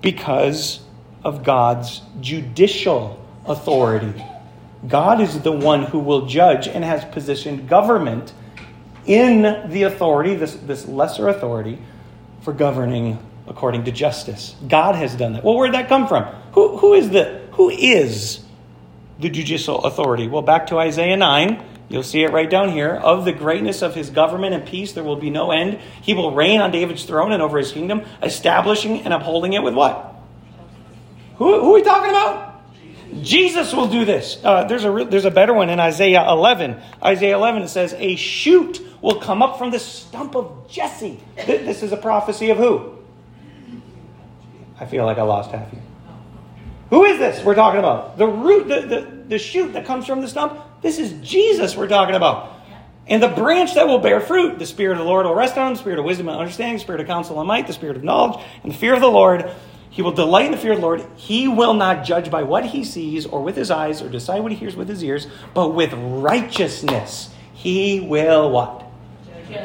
[0.00, 0.80] because
[1.22, 4.24] of God's judicial authority.
[4.86, 8.32] God is the one who will judge and has positioned government
[9.06, 11.78] in the authority, this, this lesser authority,
[12.42, 14.54] for governing according to justice.
[14.68, 15.44] God has done that.
[15.44, 16.24] Well, where'd that come from?
[16.52, 18.43] Who, who is the who is
[19.18, 20.28] the judicial authority?
[20.28, 21.64] Well, back to Isaiah 9.
[21.88, 22.90] You'll see it right down here.
[22.90, 25.78] Of the greatness of his government and peace, there will be no end.
[26.02, 29.74] He will reign on David's throne and over his kingdom, establishing and upholding it with
[29.74, 30.14] what?
[31.36, 32.62] Who, who are we talking about?
[33.22, 34.38] Jesus will do this.
[34.42, 36.80] Uh, there's, a, there's a better one in Isaiah 11.
[37.02, 41.20] Isaiah 11 it says, A shoot will come up from the stump of Jesse.
[41.36, 42.98] This is a prophecy of who?
[44.80, 45.80] I feel like I lost half you.
[46.94, 48.18] Who is this we're talking about?
[48.18, 50.60] The root, the, the, the shoot that comes from the stump?
[50.80, 52.52] This is Jesus we're talking about.
[53.08, 55.72] And the branch that will bear fruit, the Spirit of the Lord will rest on,
[55.72, 58.04] the Spirit of wisdom and understanding, the Spirit of counsel and might, the Spirit of
[58.04, 59.50] knowledge, and the fear of the Lord.
[59.90, 61.04] He will delight in the fear of the Lord.
[61.16, 64.52] He will not judge by what he sees or with his eyes or decide what
[64.52, 68.83] he hears with his ears, but with righteousness he will what?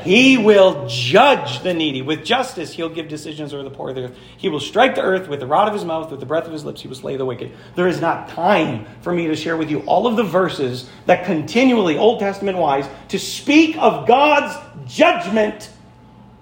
[0.03, 2.01] He will judge the needy.
[2.01, 4.17] With justice, he'll give decisions over the poor of the earth.
[4.37, 6.51] He will strike the earth with the rod of his mouth, with the breath of
[6.51, 7.51] his lips, he will slay the wicked.
[7.75, 11.25] There is not time for me to share with you all of the verses that
[11.25, 14.57] continually, Old Testament wise, to speak of God's
[14.91, 15.69] judgment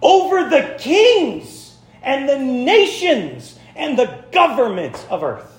[0.01, 5.53] over the kings and the nations and the governments of earth.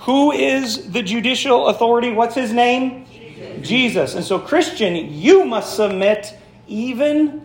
[0.00, 2.10] Who is the judicial authority?
[2.10, 3.06] What's his name?
[3.12, 3.68] Jesus.
[3.68, 4.14] Jesus.
[4.14, 6.36] And so, Christian, you must submit
[6.70, 7.44] even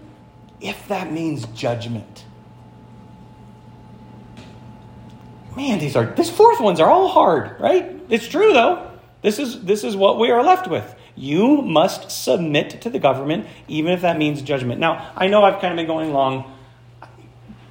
[0.61, 2.23] if that means judgment.
[5.57, 7.99] Man, these are these fourth ones are all hard, right?
[8.09, 8.91] It's true though.
[9.21, 10.95] This is this is what we are left with.
[11.15, 14.79] You must submit to the government, even if that means judgment.
[14.79, 16.54] Now, I know I've kind of been going long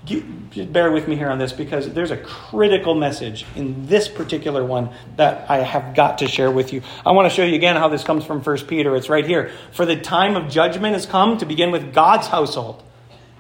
[0.06, 4.64] just bear with me here on this because there's a critical message in this particular
[4.64, 6.82] one that I have got to share with you.
[7.06, 8.94] I want to show you again how this comes from 1 Peter.
[8.96, 9.50] It's right here.
[9.72, 12.82] For the time of judgment has come to begin with God's household.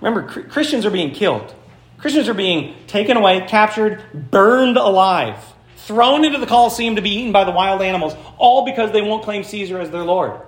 [0.00, 1.54] Remember, Christians are being killed.
[1.98, 5.38] Christians are being taken away, captured, burned alive,
[5.76, 9.22] thrown into the Colosseum to be eaten by the wild animals, all because they won't
[9.22, 10.40] claim Caesar as their Lord.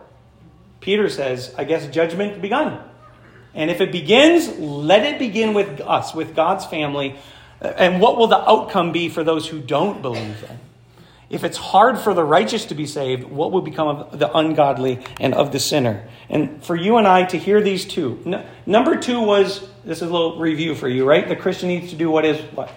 [0.81, 2.83] Peter says, I guess judgment begun.
[3.57, 7.17] And if it begins, let it begin with us, with God's family.
[7.61, 10.61] And what will the outcome be for those who don't believe then?
[11.29, 15.01] If it's hard for the righteous to be saved, what will become of the ungodly
[15.19, 16.07] and of the sinner?
[16.29, 18.45] And for you and I to hear these two.
[18.65, 21.27] Number two was this is a little review for you, right?
[21.27, 22.71] The Christian needs to do what is what?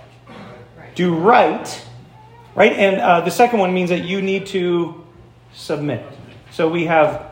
[0.78, 0.96] Right.
[0.96, 1.86] Do right,
[2.56, 2.74] right?
[2.74, 5.06] And uh, the second one means that you need to
[5.54, 6.04] submit.
[6.52, 7.30] So we have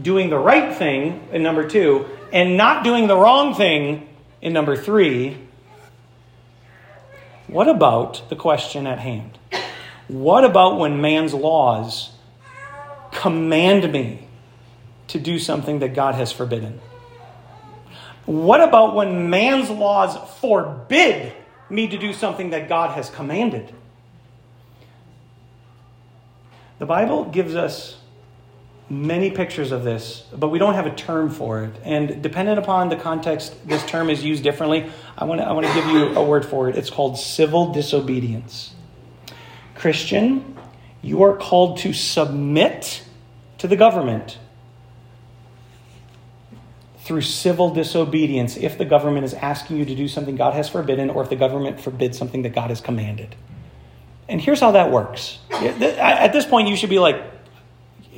[0.00, 4.08] doing the right thing in number two, and not doing the wrong thing
[4.40, 5.36] in number three,
[7.46, 9.38] what about the question at hand?
[10.08, 12.10] What about when man's laws
[13.12, 14.26] command me
[15.08, 16.80] to do something that God has forbidden?
[18.26, 21.32] What about when man's laws forbid
[21.68, 23.74] me to do something that God has commanded?
[26.78, 27.96] The Bible gives us
[28.90, 31.74] many pictures of this, but we don't have a term for it.
[31.84, 34.90] And dependent upon the context, this term is used differently.
[35.16, 36.76] I want to, I want to give you a word for it.
[36.76, 38.74] It's called civil disobedience.
[39.76, 40.56] Christian,
[41.02, 43.04] you are called to submit
[43.58, 44.38] to the government
[47.02, 51.10] through civil disobedience if the government is asking you to do something God has forbidden
[51.10, 53.36] or if the government forbids something that God has commanded.
[54.28, 55.38] And here's how that works.
[55.50, 57.20] At this point, you should be like,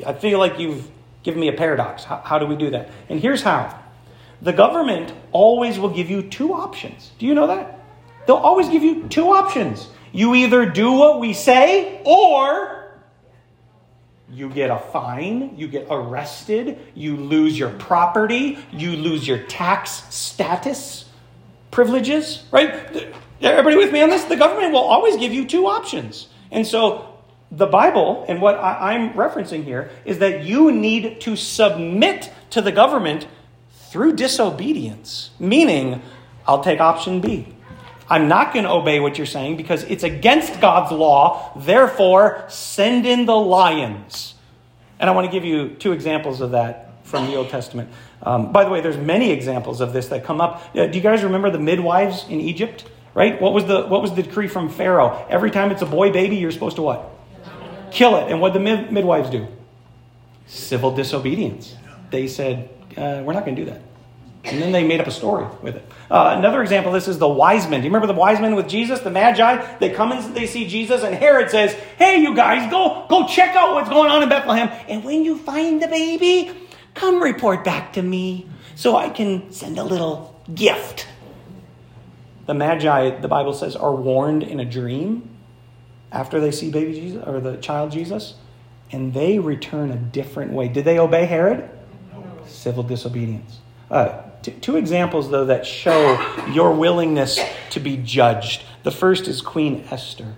[0.07, 0.89] I feel like you've
[1.23, 2.05] given me a paradox.
[2.05, 2.91] How, how do we do that?
[3.09, 3.79] And here's how
[4.41, 7.13] the government always will give you two options.
[7.19, 7.79] Do you know that?
[8.27, 9.89] They'll always give you two options.
[10.13, 12.73] You either do what we say or
[14.31, 20.03] you get a fine, you get arrested, you lose your property, you lose your tax
[20.15, 21.05] status
[21.71, 23.15] privileges, right?
[23.41, 24.25] Everybody with me on this?
[24.25, 26.29] The government will always give you two options.
[26.51, 27.12] And so
[27.53, 32.63] the Bible and what I, am referencing here is that you need to submit to
[32.63, 33.29] the government
[33.91, 36.01] through disobedience, meaning,
[36.47, 37.55] I'll take option B.
[38.09, 41.53] I'm not going to obey what you're saying because it's against God's law.
[41.57, 44.35] Therefore, send in the lions.
[44.99, 47.91] And I want to give you two examples of that from the Old Testament.
[48.23, 50.63] Um, by the way, there's many examples of this that come up.
[50.75, 52.89] Uh, do you guys remember the midwives in Egypt?
[53.15, 53.41] Right?
[53.41, 55.27] What was the what was the decree from Pharaoh?
[55.29, 57.11] Every time it's a boy baby, you're supposed to what?
[57.93, 58.31] Kill it.
[58.31, 59.47] And what the mid- midwives do?
[60.47, 61.75] Civil disobedience.
[62.11, 63.81] They said, uh, we're not going to do that.
[64.45, 65.89] And then they made up a story with it.
[66.11, 67.81] Uh, another example this is the wise men.
[67.81, 69.79] Do you remember the wise men with Jesus, the magi?
[69.79, 73.55] They come and they see Jesus, and Herod says, Hey, you guys, go, go check
[73.55, 74.69] out what's going on in Bethlehem.
[74.89, 76.53] And when you find the baby,
[76.95, 81.07] come report back to me so I can send a little gift.
[82.47, 85.32] The magi, the Bible says, are warned in a dream
[86.13, 88.35] after they see baby Jesus or the child Jesus,
[88.91, 90.69] and they return a different way.
[90.69, 91.69] Did they obey Herod?
[92.47, 93.59] Civil disobedience.
[93.91, 96.21] Uh, t- two examples, though, that show
[96.53, 97.41] your willingness
[97.71, 98.63] to be judged.
[98.83, 100.35] The first is Queen Esther.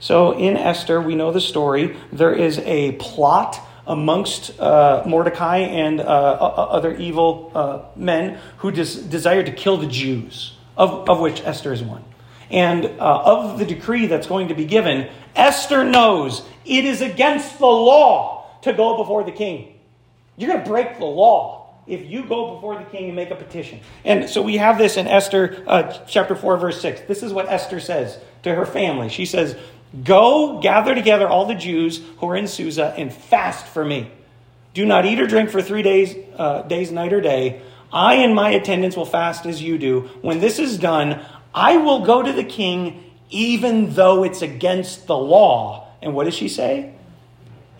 [0.00, 1.96] So in Esther, we know the story.
[2.12, 9.02] There is a plot amongst uh, Mordecai and uh, other evil uh, men who des-
[9.02, 12.04] desired to kill the Jews, of, of which Esther is one.
[12.52, 17.58] And uh, of the decree that's going to be given, Esther knows it is against
[17.58, 19.78] the law to go before the king.
[20.36, 23.34] You're going to break the law if you go before the king and make a
[23.34, 23.80] petition.
[24.04, 27.02] And so we have this in Esther uh, chapter 4, verse 6.
[27.02, 29.08] This is what Esther says to her family.
[29.08, 29.56] She says,
[30.04, 34.10] Go gather together all the Jews who are in Susa and fast for me.
[34.74, 37.60] Do not eat or drink for three days, uh, days, night or day.
[37.92, 40.08] I and my attendants will fast as you do.
[40.22, 41.22] When this is done,
[41.54, 45.88] I will go to the king, even though it's against the law.
[46.00, 46.94] And what does she say?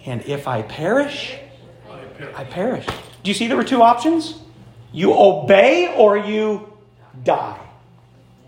[0.04, 1.36] And if I perish,
[2.34, 2.86] I perish.
[2.86, 4.38] Do you see there were two options?
[4.92, 6.72] You obey or you
[7.24, 7.60] die.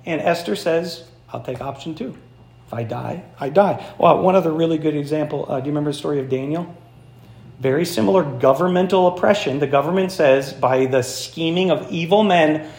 [0.04, 2.16] And Esther says, I'll take option two.
[2.66, 3.94] If I die, I die.
[3.98, 5.46] Well, one other really good example.
[5.48, 6.74] Uh, do you remember the story of Daniel?
[7.60, 9.58] Very similar governmental oppression.
[9.58, 12.70] The government says, by the scheming of evil men,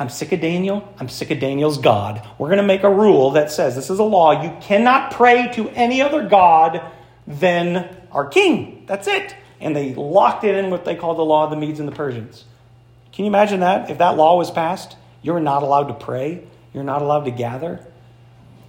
[0.00, 0.92] I'm sick of Daniel.
[0.98, 2.26] I'm sick of Daniel's God.
[2.38, 4.42] We're going to make a rule that says this is a law.
[4.42, 6.80] You cannot pray to any other God
[7.26, 8.84] than our king.
[8.86, 9.36] That's it.
[9.60, 11.94] And they locked it in what they call the law of the Medes and the
[11.94, 12.46] Persians.
[13.12, 13.90] Can you imagine that?
[13.90, 17.86] If that law was passed, you're not allowed to pray, you're not allowed to gather.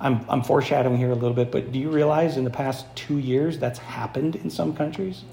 [0.01, 3.19] I'm, I'm foreshadowing here a little bit, but do you realize in the past two
[3.19, 5.23] years that's happened in some countries?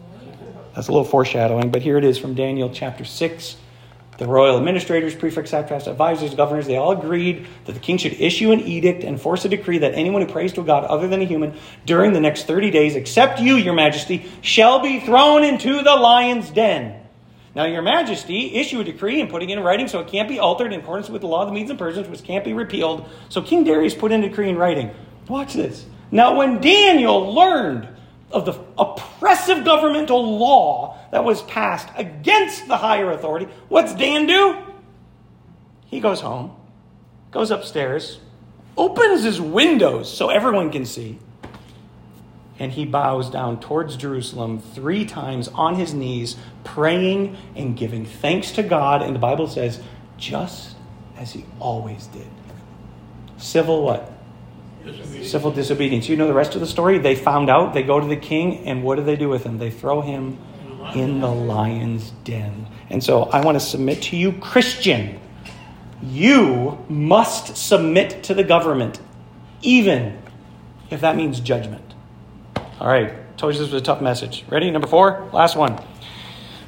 [0.77, 3.57] That's a little foreshadowing, but here it is from Daniel chapter 6.
[4.19, 8.51] The royal administrators, prefects, satraps, advisors, governors, they all agreed that the king should issue
[8.51, 11.23] an edict and force a decree that anyone who prays to a god other than
[11.23, 11.57] a human
[11.87, 16.51] during the next 30 days, except you, your majesty, shall be thrown into the lion's
[16.51, 17.01] den.
[17.55, 20.41] Now, your majesty, issue a decree and putting it in writing so it can't be
[20.41, 23.09] altered in accordance with the law of the Medes and Persians, which can't be repealed.
[23.29, 24.91] So King Darius put in a decree in writing.
[25.29, 25.87] Watch this.
[26.11, 27.89] Now, when Daniel learned
[28.31, 34.57] of the oppressive governmental law that was passed against the higher authority, what's Dan do?
[35.87, 36.55] He goes home,
[37.31, 38.21] goes upstairs,
[38.77, 41.19] opens his windows so everyone can see,
[42.59, 48.51] and he bows down towards Jerusalem three times on his knees, praying and giving thanks
[48.53, 49.01] to God.
[49.01, 49.81] And the Bible says,
[50.17, 50.75] just
[51.17, 52.27] as he always did.
[53.37, 54.13] Civil what?
[54.93, 55.31] Disobedience.
[55.31, 56.09] Civil disobedience.
[56.09, 56.99] You know the rest of the story?
[56.99, 59.59] They found out, they go to the king, and what do they do with him?
[59.59, 60.39] They throw him
[60.95, 62.67] in the lion's den.
[62.91, 65.21] And so I want to submit to you, Christian,
[66.03, 69.01] you must submit to the government,
[69.63, 70.19] even
[70.91, 71.95] if that means judgment.
[72.81, 74.45] All right, told you this was a tough message.
[74.49, 74.71] Ready?
[74.71, 75.83] Number four, last one.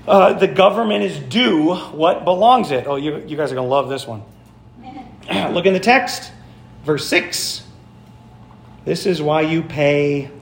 [0.06, 2.86] Uh, the government is due what belongs it.
[2.86, 4.22] Oh, you, you guys are going to love this one.
[5.52, 6.32] Look in the text,
[6.84, 7.62] verse 6.
[8.90, 10.32] This is why you pay.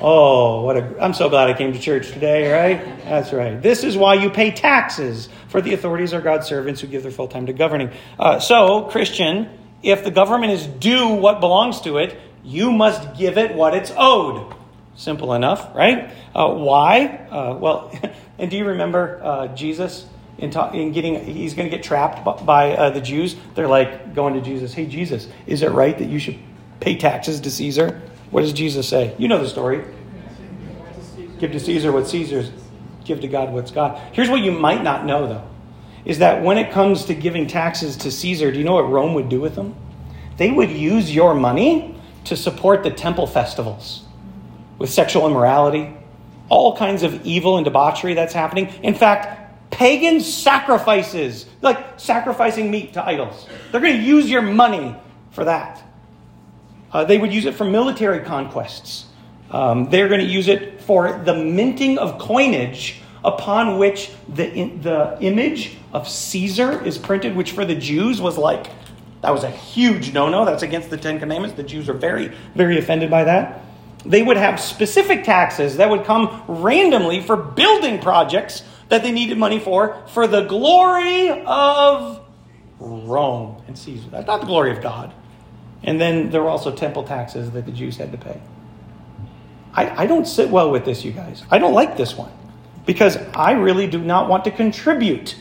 [0.00, 1.02] Oh, what a.
[1.02, 3.04] I'm so glad I came to church today, right?
[3.06, 3.60] That's right.
[3.60, 7.10] This is why you pay taxes, for the authorities are God's servants who give their
[7.10, 7.90] full time to governing.
[8.20, 9.50] Uh, so, Christian,
[9.82, 13.92] if the government is due what belongs to it, you must give it what it's
[13.96, 14.54] owed.
[14.94, 16.12] Simple enough, right?
[16.36, 17.06] Uh, why?
[17.32, 17.92] Uh, well,
[18.38, 20.06] and do you remember uh, Jesus
[20.38, 23.34] in, ta- in, getting, he's going to get trapped by uh, the Jews?
[23.56, 26.38] They're like going to Jesus, hey, Jesus, is it right that you should
[26.84, 28.02] pay taxes to Caesar?
[28.30, 29.14] What does Jesus say?
[29.16, 29.82] You know the story.
[31.38, 32.50] Give to Caesar what Caesar's,
[33.04, 33.98] give to God what's God.
[34.12, 35.48] Here's what you might not know, though,
[36.04, 39.14] is that when it comes to giving taxes to Caesar, do you know what Rome
[39.14, 39.74] would do with them?
[40.36, 44.04] They would use your money to support the temple festivals
[44.76, 45.96] with sexual immorality,
[46.50, 48.66] all kinds of evil and debauchery that's happening.
[48.82, 53.48] In fact, pagan sacrifices, like sacrificing meat to idols.
[53.72, 54.94] They're going to use your money
[55.30, 55.83] for that.
[56.94, 59.06] Uh, they would use it for military conquests.
[59.50, 65.18] Um, they're going to use it for the minting of coinage upon which the, the
[65.20, 68.68] image of Caesar is printed, which for the Jews was like
[69.24, 70.44] that was a huge no no.
[70.44, 71.56] That's against the Ten Commandments.
[71.56, 73.62] The Jews are very, very offended by that.
[74.04, 79.38] They would have specific taxes that would come randomly for building projects that they needed
[79.38, 82.20] money for, for the glory of
[82.78, 84.10] Rome and Caesar.
[84.10, 85.14] That's not the glory of God.
[85.84, 88.40] And then there were also temple taxes that the Jews had to pay.
[89.72, 91.42] I, I don't sit well with this, you guys.
[91.50, 92.32] I don't like this one
[92.86, 95.36] because I really do not want to contribute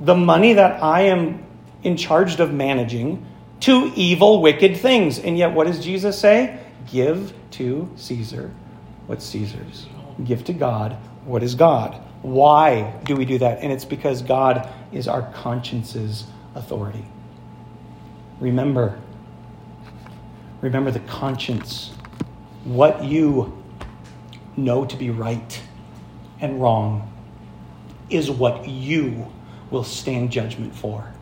[0.00, 1.44] the money that I am
[1.82, 3.26] in charge of managing
[3.60, 5.18] to evil, wicked things.
[5.18, 6.58] And yet, what does Jesus say?
[6.90, 8.52] Give to Caesar
[9.06, 9.86] what's Caesar's.
[10.24, 12.00] Give to God what is God.
[12.22, 13.58] Why do we do that?
[13.60, 16.24] And it's because God is our conscience's
[16.54, 17.04] authority.
[18.40, 18.98] Remember,
[20.62, 21.92] remember the conscience.
[22.64, 23.62] What you
[24.56, 25.60] know to be right
[26.40, 27.12] and wrong
[28.08, 29.26] is what you
[29.70, 31.12] will stand judgment for.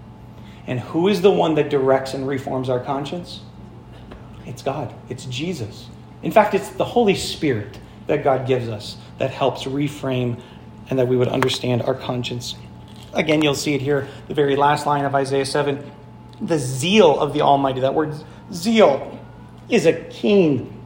[0.66, 3.40] And who is the one that directs and reforms our conscience?
[4.46, 5.88] It's God, it's Jesus.
[6.22, 10.40] In fact, it's the Holy Spirit that God gives us that helps reframe
[10.88, 12.56] and that we would understand our conscience.
[13.12, 15.90] Again, you'll see it here, the very last line of Isaiah 7.
[16.40, 17.80] The zeal of the Almighty.
[17.80, 18.14] That word
[18.52, 19.19] zeal
[19.70, 20.76] is a keen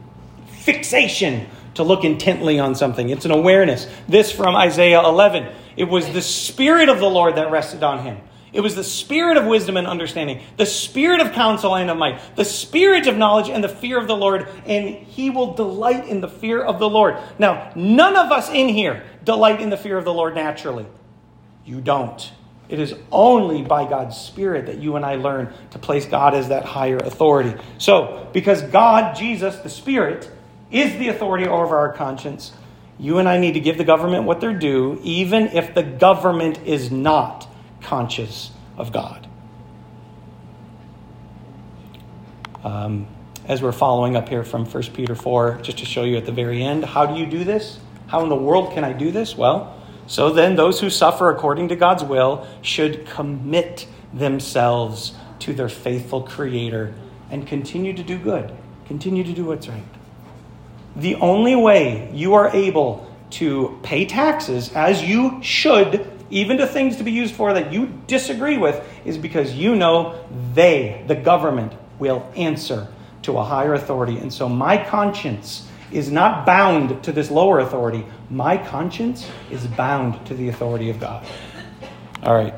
[0.47, 3.09] fixation to look intently on something.
[3.09, 3.87] It's an awareness.
[4.07, 5.53] This from Isaiah 11.
[5.77, 8.17] It was the Spirit of the Lord that rested on him.
[8.55, 12.21] It was the spirit of wisdom and understanding, the spirit of counsel and of might,
[12.37, 16.21] the spirit of knowledge and the fear of the Lord, and he will delight in
[16.21, 17.17] the fear of the Lord.
[17.37, 20.85] Now, none of us in here delight in the fear of the Lord naturally.
[21.65, 22.31] You don't.
[22.67, 26.49] It is only by God's Spirit that you and I learn to place God as
[26.49, 27.53] that higher authority.
[27.77, 30.29] So, because God, Jesus, the Spirit,
[30.71, 32.51] is the authority over our conscience,
[32.97, 36.59] you and I need to give the government what they're due, even if the government
[36.65, 37.47] is not
[37.81, 39.27] conscious of God.
[42.63, 43.07] Um,
[43.47, 46.31] as we're following up here from 1 Peter 4, just to show you at the
[46.31, 47.79] very end, how do you do this?
[48.07, 49.37] How in the world can I do this?
[49.37, 55.69] Well, so then those who suffer according to God's will should commit themselves to their
[55.69, 56.93] faithful Creator
[57.29, 58.51] and continue to do good,
[58.85, 59.83] continue to do what's right.
[60.95, 66.97] The only way you are able to pay taxes as you should even to things
[66.97, 70.19] to be used for that you disagree with, is because you know
[70.53, 72.87] they, the government, will answer
[73.21, 74.17] to a higher authority.
[74.17, 78.05] And so my conscience is not bound to this lower authority.
[78.29, 81.25] My conscience is bound to the authority of God.
[82.23, 82.53] All right.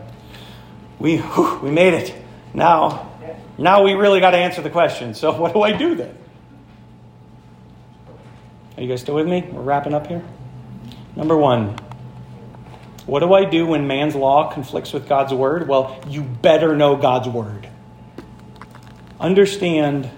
[0.99, 2.15] We, whew, we made it.
[2.53, 3.11] Now,
[3.57, 5.13] now we really got to answer the question.
[5.13, 6.17] So what do I do then?
[8.78, 9.41] Are you guys still with me?
[9.51, 10.23] We're wrapping up here.
[11.15, 11.75] Number one,
[13.07, 15.67] what do I do when man's law conflicts with God's word?
[15.67, 17.67] Well, you better know God's word.
[19.19, 20.11] Understand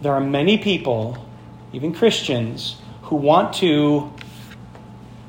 [0.00, 1.23] there are many people,
[1.74, 4.12] even Christians, who want to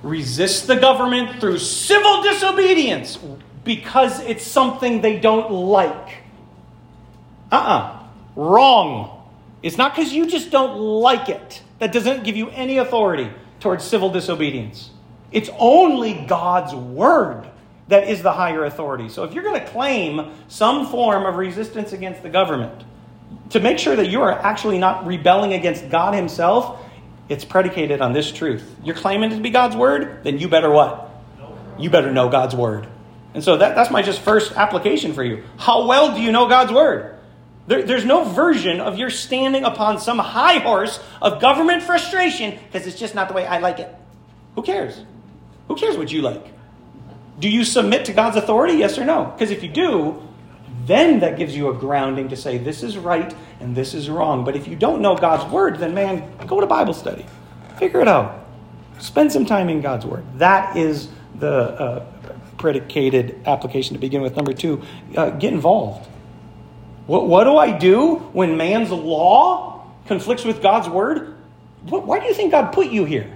[0.04, 3.18] resist the government through civil disobedience
[3.64, 6.24] because it's something they don't like.
[7.52, 7.78] Uh uh-uh.
[7.78, 8.02] uh
[8.36, 9.24] Wrong.
[9.64, 11.62] It's not because you just don't like it.
[11.80, 14.92] That doesn't give you any authority towards civil disobedience.
[15.32, 17.48] It's only God's word
[17.88, 19.10] that is the higher authority.
[19.10, 22.84] So if you're going to claim some form of resistance against the government,
[23.52, 26.80] to make sure that you are actually not rebelling against God Himself,
[27.30, 28.76] it's predicated on this truth.
[28.84, 31.10] You're claiming it to be God's word, then you better what?
[31.78, 32.88] You better know God's word.
[33.34, 35.44] And so that, that's my just first application for you.
[35.58, 37.20] How well do you know God's word?
[37.68, 42.88] There, there's no version of your standing upon some high horse of government frustration because
[42.88, 43.94] it's just not the way I like it.
[44.56, 45.04] Who cares?
[45.68, 46.54] Who cares what you like?
[47.40, 48.76] Do you submit to God's authority?
[48.76, 49.26] Yes or no?
[49.26, 50.26] Because if you do,
[50.86, 54.44] then that gives you a grounding to say this is right and this is wrong.
[54.44, 57.26] But if you don't know God's word, then man, go to Bible study.
[57.78, 58.46] Figure it out.
[59.00, 60.24] Spend some time in God's word.
[60.40, 61.10] That is
[61.40, 62.06] the uh,
[62.58, 64.36] predicated application to begin with.
[64.36, 64.82] Number two,
[65.16, 66.08] uh, get involved.
[67.08, 71.36] What, what do I do when man's law conflicts with God's word?
[71.84, 73.32] What, why do you think God put you here?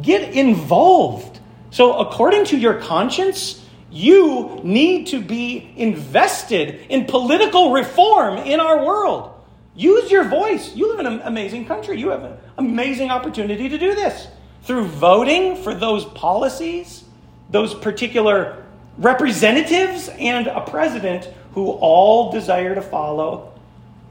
[0.00, 1.38] Get involved.
[1.70, 3.63] So, according to your conscience,
[3.94, 9.30] you need to be invested in political reform in our world.
[9.76, 10.74] Use your voice.
[10.74, 12.00] You live in an amazing country.
[12.00, 14.26] You have an amazing opportunity to do this
[14.64, 17.04] through voting for those policies,
[17.50, 18.64] those particular
[18.98, 23.52] representatives, and a president who all desire to follow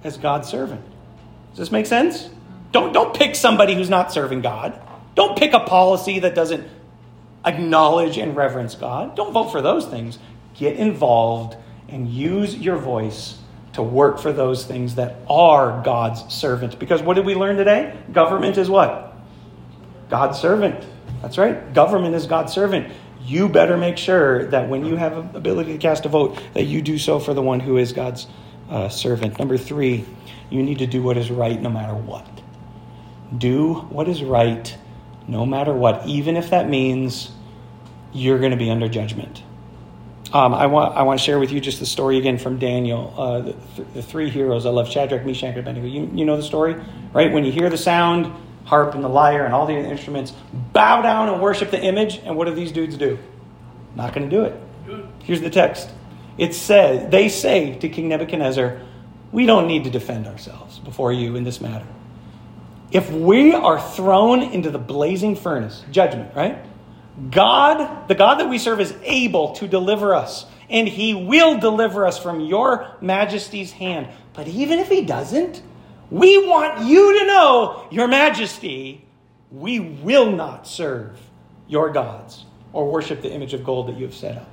[0.05, 0.81] as God's servant.
[1.51, 2.29] Does this make sense?
[2.71, 4.79] Don't, don't pick somebody who's not serving God.
[5.15, 6.67] Don't pick a policy that doesn't
[7.45, 9.15] acknowledge and reverence God.
[9.15, 10.19] Don't vote for those things.
[10.55, 13.37] Get involved and use your voice
[13.73, 16.79] to work for those things that are God's servant.
[16.79, 17.97] Because what did we learn today?
[18.11, 19.15] Government is what?
[20.09, 20.85] God's servant.
[21.21, 21.73] That's right.
[21.73, 22.93] Government is God's servant.
[23.25, 26.81] You better make sure that when you have ability to cast a vote, that you
[26.81, 28.27] do so for the one who is God's
[28.69, 29.39] uh, servant.
[29.39, 30.05] Number three,
[30.49, 32.27] you need to do what is right no matter what.
[33.35, 34.77] Do what is right
[35.27, 37.31] no matter what, even if that means
[38.13, 39.43] you're going to be under judgment.
[40.33, 43.13] Um, I, want, I want to share with you just the story again from Daniel,
[43.15, 43.55] uh, the,
[43.93, 44.65] the, three heroes.
[44.65, 45.87] I love Shadrach, Meshach, and Abednego.
[45.87, 46.75] You, you know the story,
[47.13, 47.31] right?
[47.31, 48.31] When you hear the sound,
[48.65, 50.33] harp and the lyre and all the instruments,
[50.71, 52.19] bow down and worship the image.
[52.23, 53.19] And what do these dudes do?
[53.95, 54.59] Not going to do it.
[55.23, 55.89] Here's the text.
[56.37, 58.81] It says, they say to King Nebuchadnezzar,
[59.31, 61.85] we don't need to defend ourselves before you in this matter.
[62.93, 66.63] If we are thrown into the blazing furnace, judgment, right?
[67.29, 72.05] God, the God that we serve, is able to deliver us and he will deliver
[72.07, 74.07] us from your majesty's hand.
[74.33, 75.61] But even if he doesn't,
[76.09, 79.05] we want you to know, Your Majesty,
[79.51, 81.19] we will not serve
[81.67, 84.49] your gods or worship the image of gold that you have set up.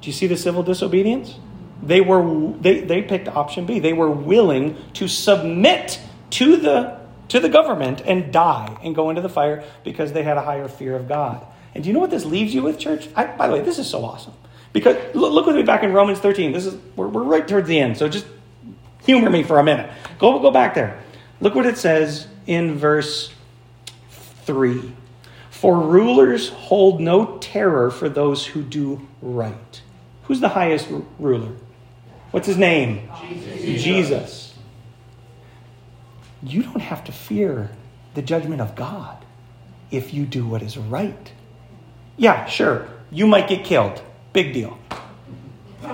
[0.00, 1.36] Do you see the civil disobedience?
[1.82, 3.78] They were they, they picked option B.
[3.78, 9.22] They were willing to submit to the to the government and die and go into
[9.22, 11.44] the fire because they had a higher fear of God.
[11.74, 13.08] And do you know what this leaves you with, church?
[13.16, 14.34] I, by the way, this is so awesome.
[14.72, 16.52] Because look with me back in Romans 13.
[16.52, 18.26] This is we're, we're right towards the end, so just
[19.04, 19.90] humor me for a minute.
[20.18, 21.00] Go go back there.
[21.40, 23.32] Look what it says in verse
[24.42, 24.92] 3.
[25.50, 29.80] For rulers hold no terror for those who do right.
[30.24, 31.52] Who's the highest ruler?
[32.32, 33.08] What's his name?
[33.20, 33.82] Jesus.
[33.82, 34.53] Jesus.
[36.44, 37.70] You don't have to fear
[38.14, 39.24] the judgment of God
[39.90, 41.32] if you do what is right.
[42.16, 42.88] Yeah, sure.
[43.10, 44.02] You might get killed.
[44.32, 44.78] Big deal.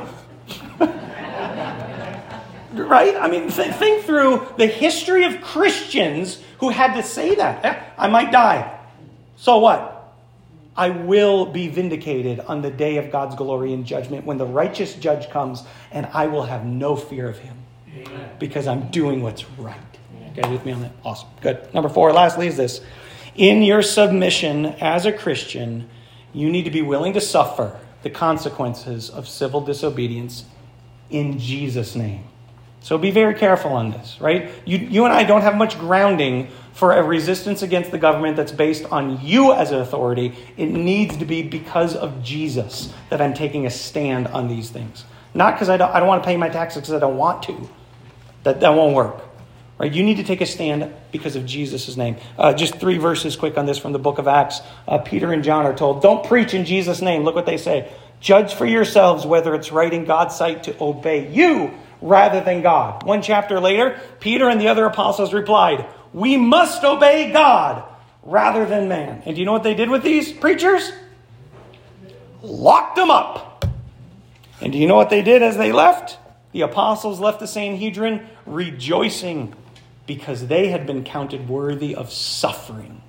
[2.72, 3.16] right?
[3.16, 7.64] I mean, th- think through the history of Christians who had to say that.
[7.64, 8.78] Eh, I might die.
[9.36, 10.14] So what?
[10.76, 14.94] I will be vindicated on the day of God's glory and judgment when the righteous
[14.94, 17.56] judge comes, and I will have no fear of him
[17.94, 18.30] Amen.
[18.38, 19.76] because I'm doing what's right.
[20.30, 20.92] Okay, with me on that?
[21.04, 21.28] Awesome.
[21.40, 21.72] Good.
[21.74, 22.80] Number four, lastly, is this.
[23.34, 25.88] In your submission as a Christian,
[26.32, 30.44] you need to be willing to suffer the consequences of civil disobedience
[31.10, 32.24] in Jesus' name.
[32.82, 34.50] So be very careful on this, right?
[34.64, 38.52] You, you and I don't have much grounding for a resistance against the government that's
[38.52, 40.34] based on you as an authority.
[40.56, 45.04] It needs to be because of Jesus that I'm taking a stand on these things.
[45.34, 47.42] Not because I don't, I don't want to pay my taxes because I don't want
[47.44, 47.68] to.
[48.44, 49.22] That, that won't work.
[49.80, 49.90] Right?
[49.90, 52.18] You need to take a stand because of Jesus' name.
[52.36, 54.60] Uh, just three verses quick on this from the book of Acts.
[54.86, 57.24] Uh, Peter and John are told, Don't preach in Jesus' name.
[57.24, 57.90] Look what they say.
[58.20, 61.70] Judge for yourselves whether it's right in God's sight to obey you
[62.02, 63.04] rather than God.
[63.04, 67.82] One chapter later, Peter and the other apostles replied, We must obey God
[68.22, 69.22] rather than man.
[69.24, 70.92] And do you know what they did with these preachers?
[72.42, 73.64] Locked them up.
[74.60, 76.18] And do you know what they did as they left?
[76.52, 79.54] The apostles left the Sanhedrin rejoicing
[80.06, 83.02] because they had been counted worthy of suffering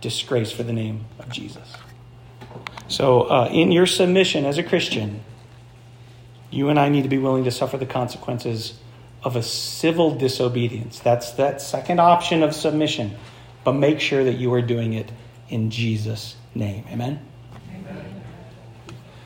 [0.00, 1.76] disgrace for the name of Jesus.
[2.88, 5.22] So, uh, in your submission as a Christian,
[6.50, 8.74] you and I need to be willing to suffer the consequences
[9.24, 10.98] of a civil disobedience.
[10.98, 13.16] That's that second option of submission.
[13.64, 15.10] But make sure that you are doing it
[15.48, 16.84] in Jesus' name.
[16.90, 17.20] Amen?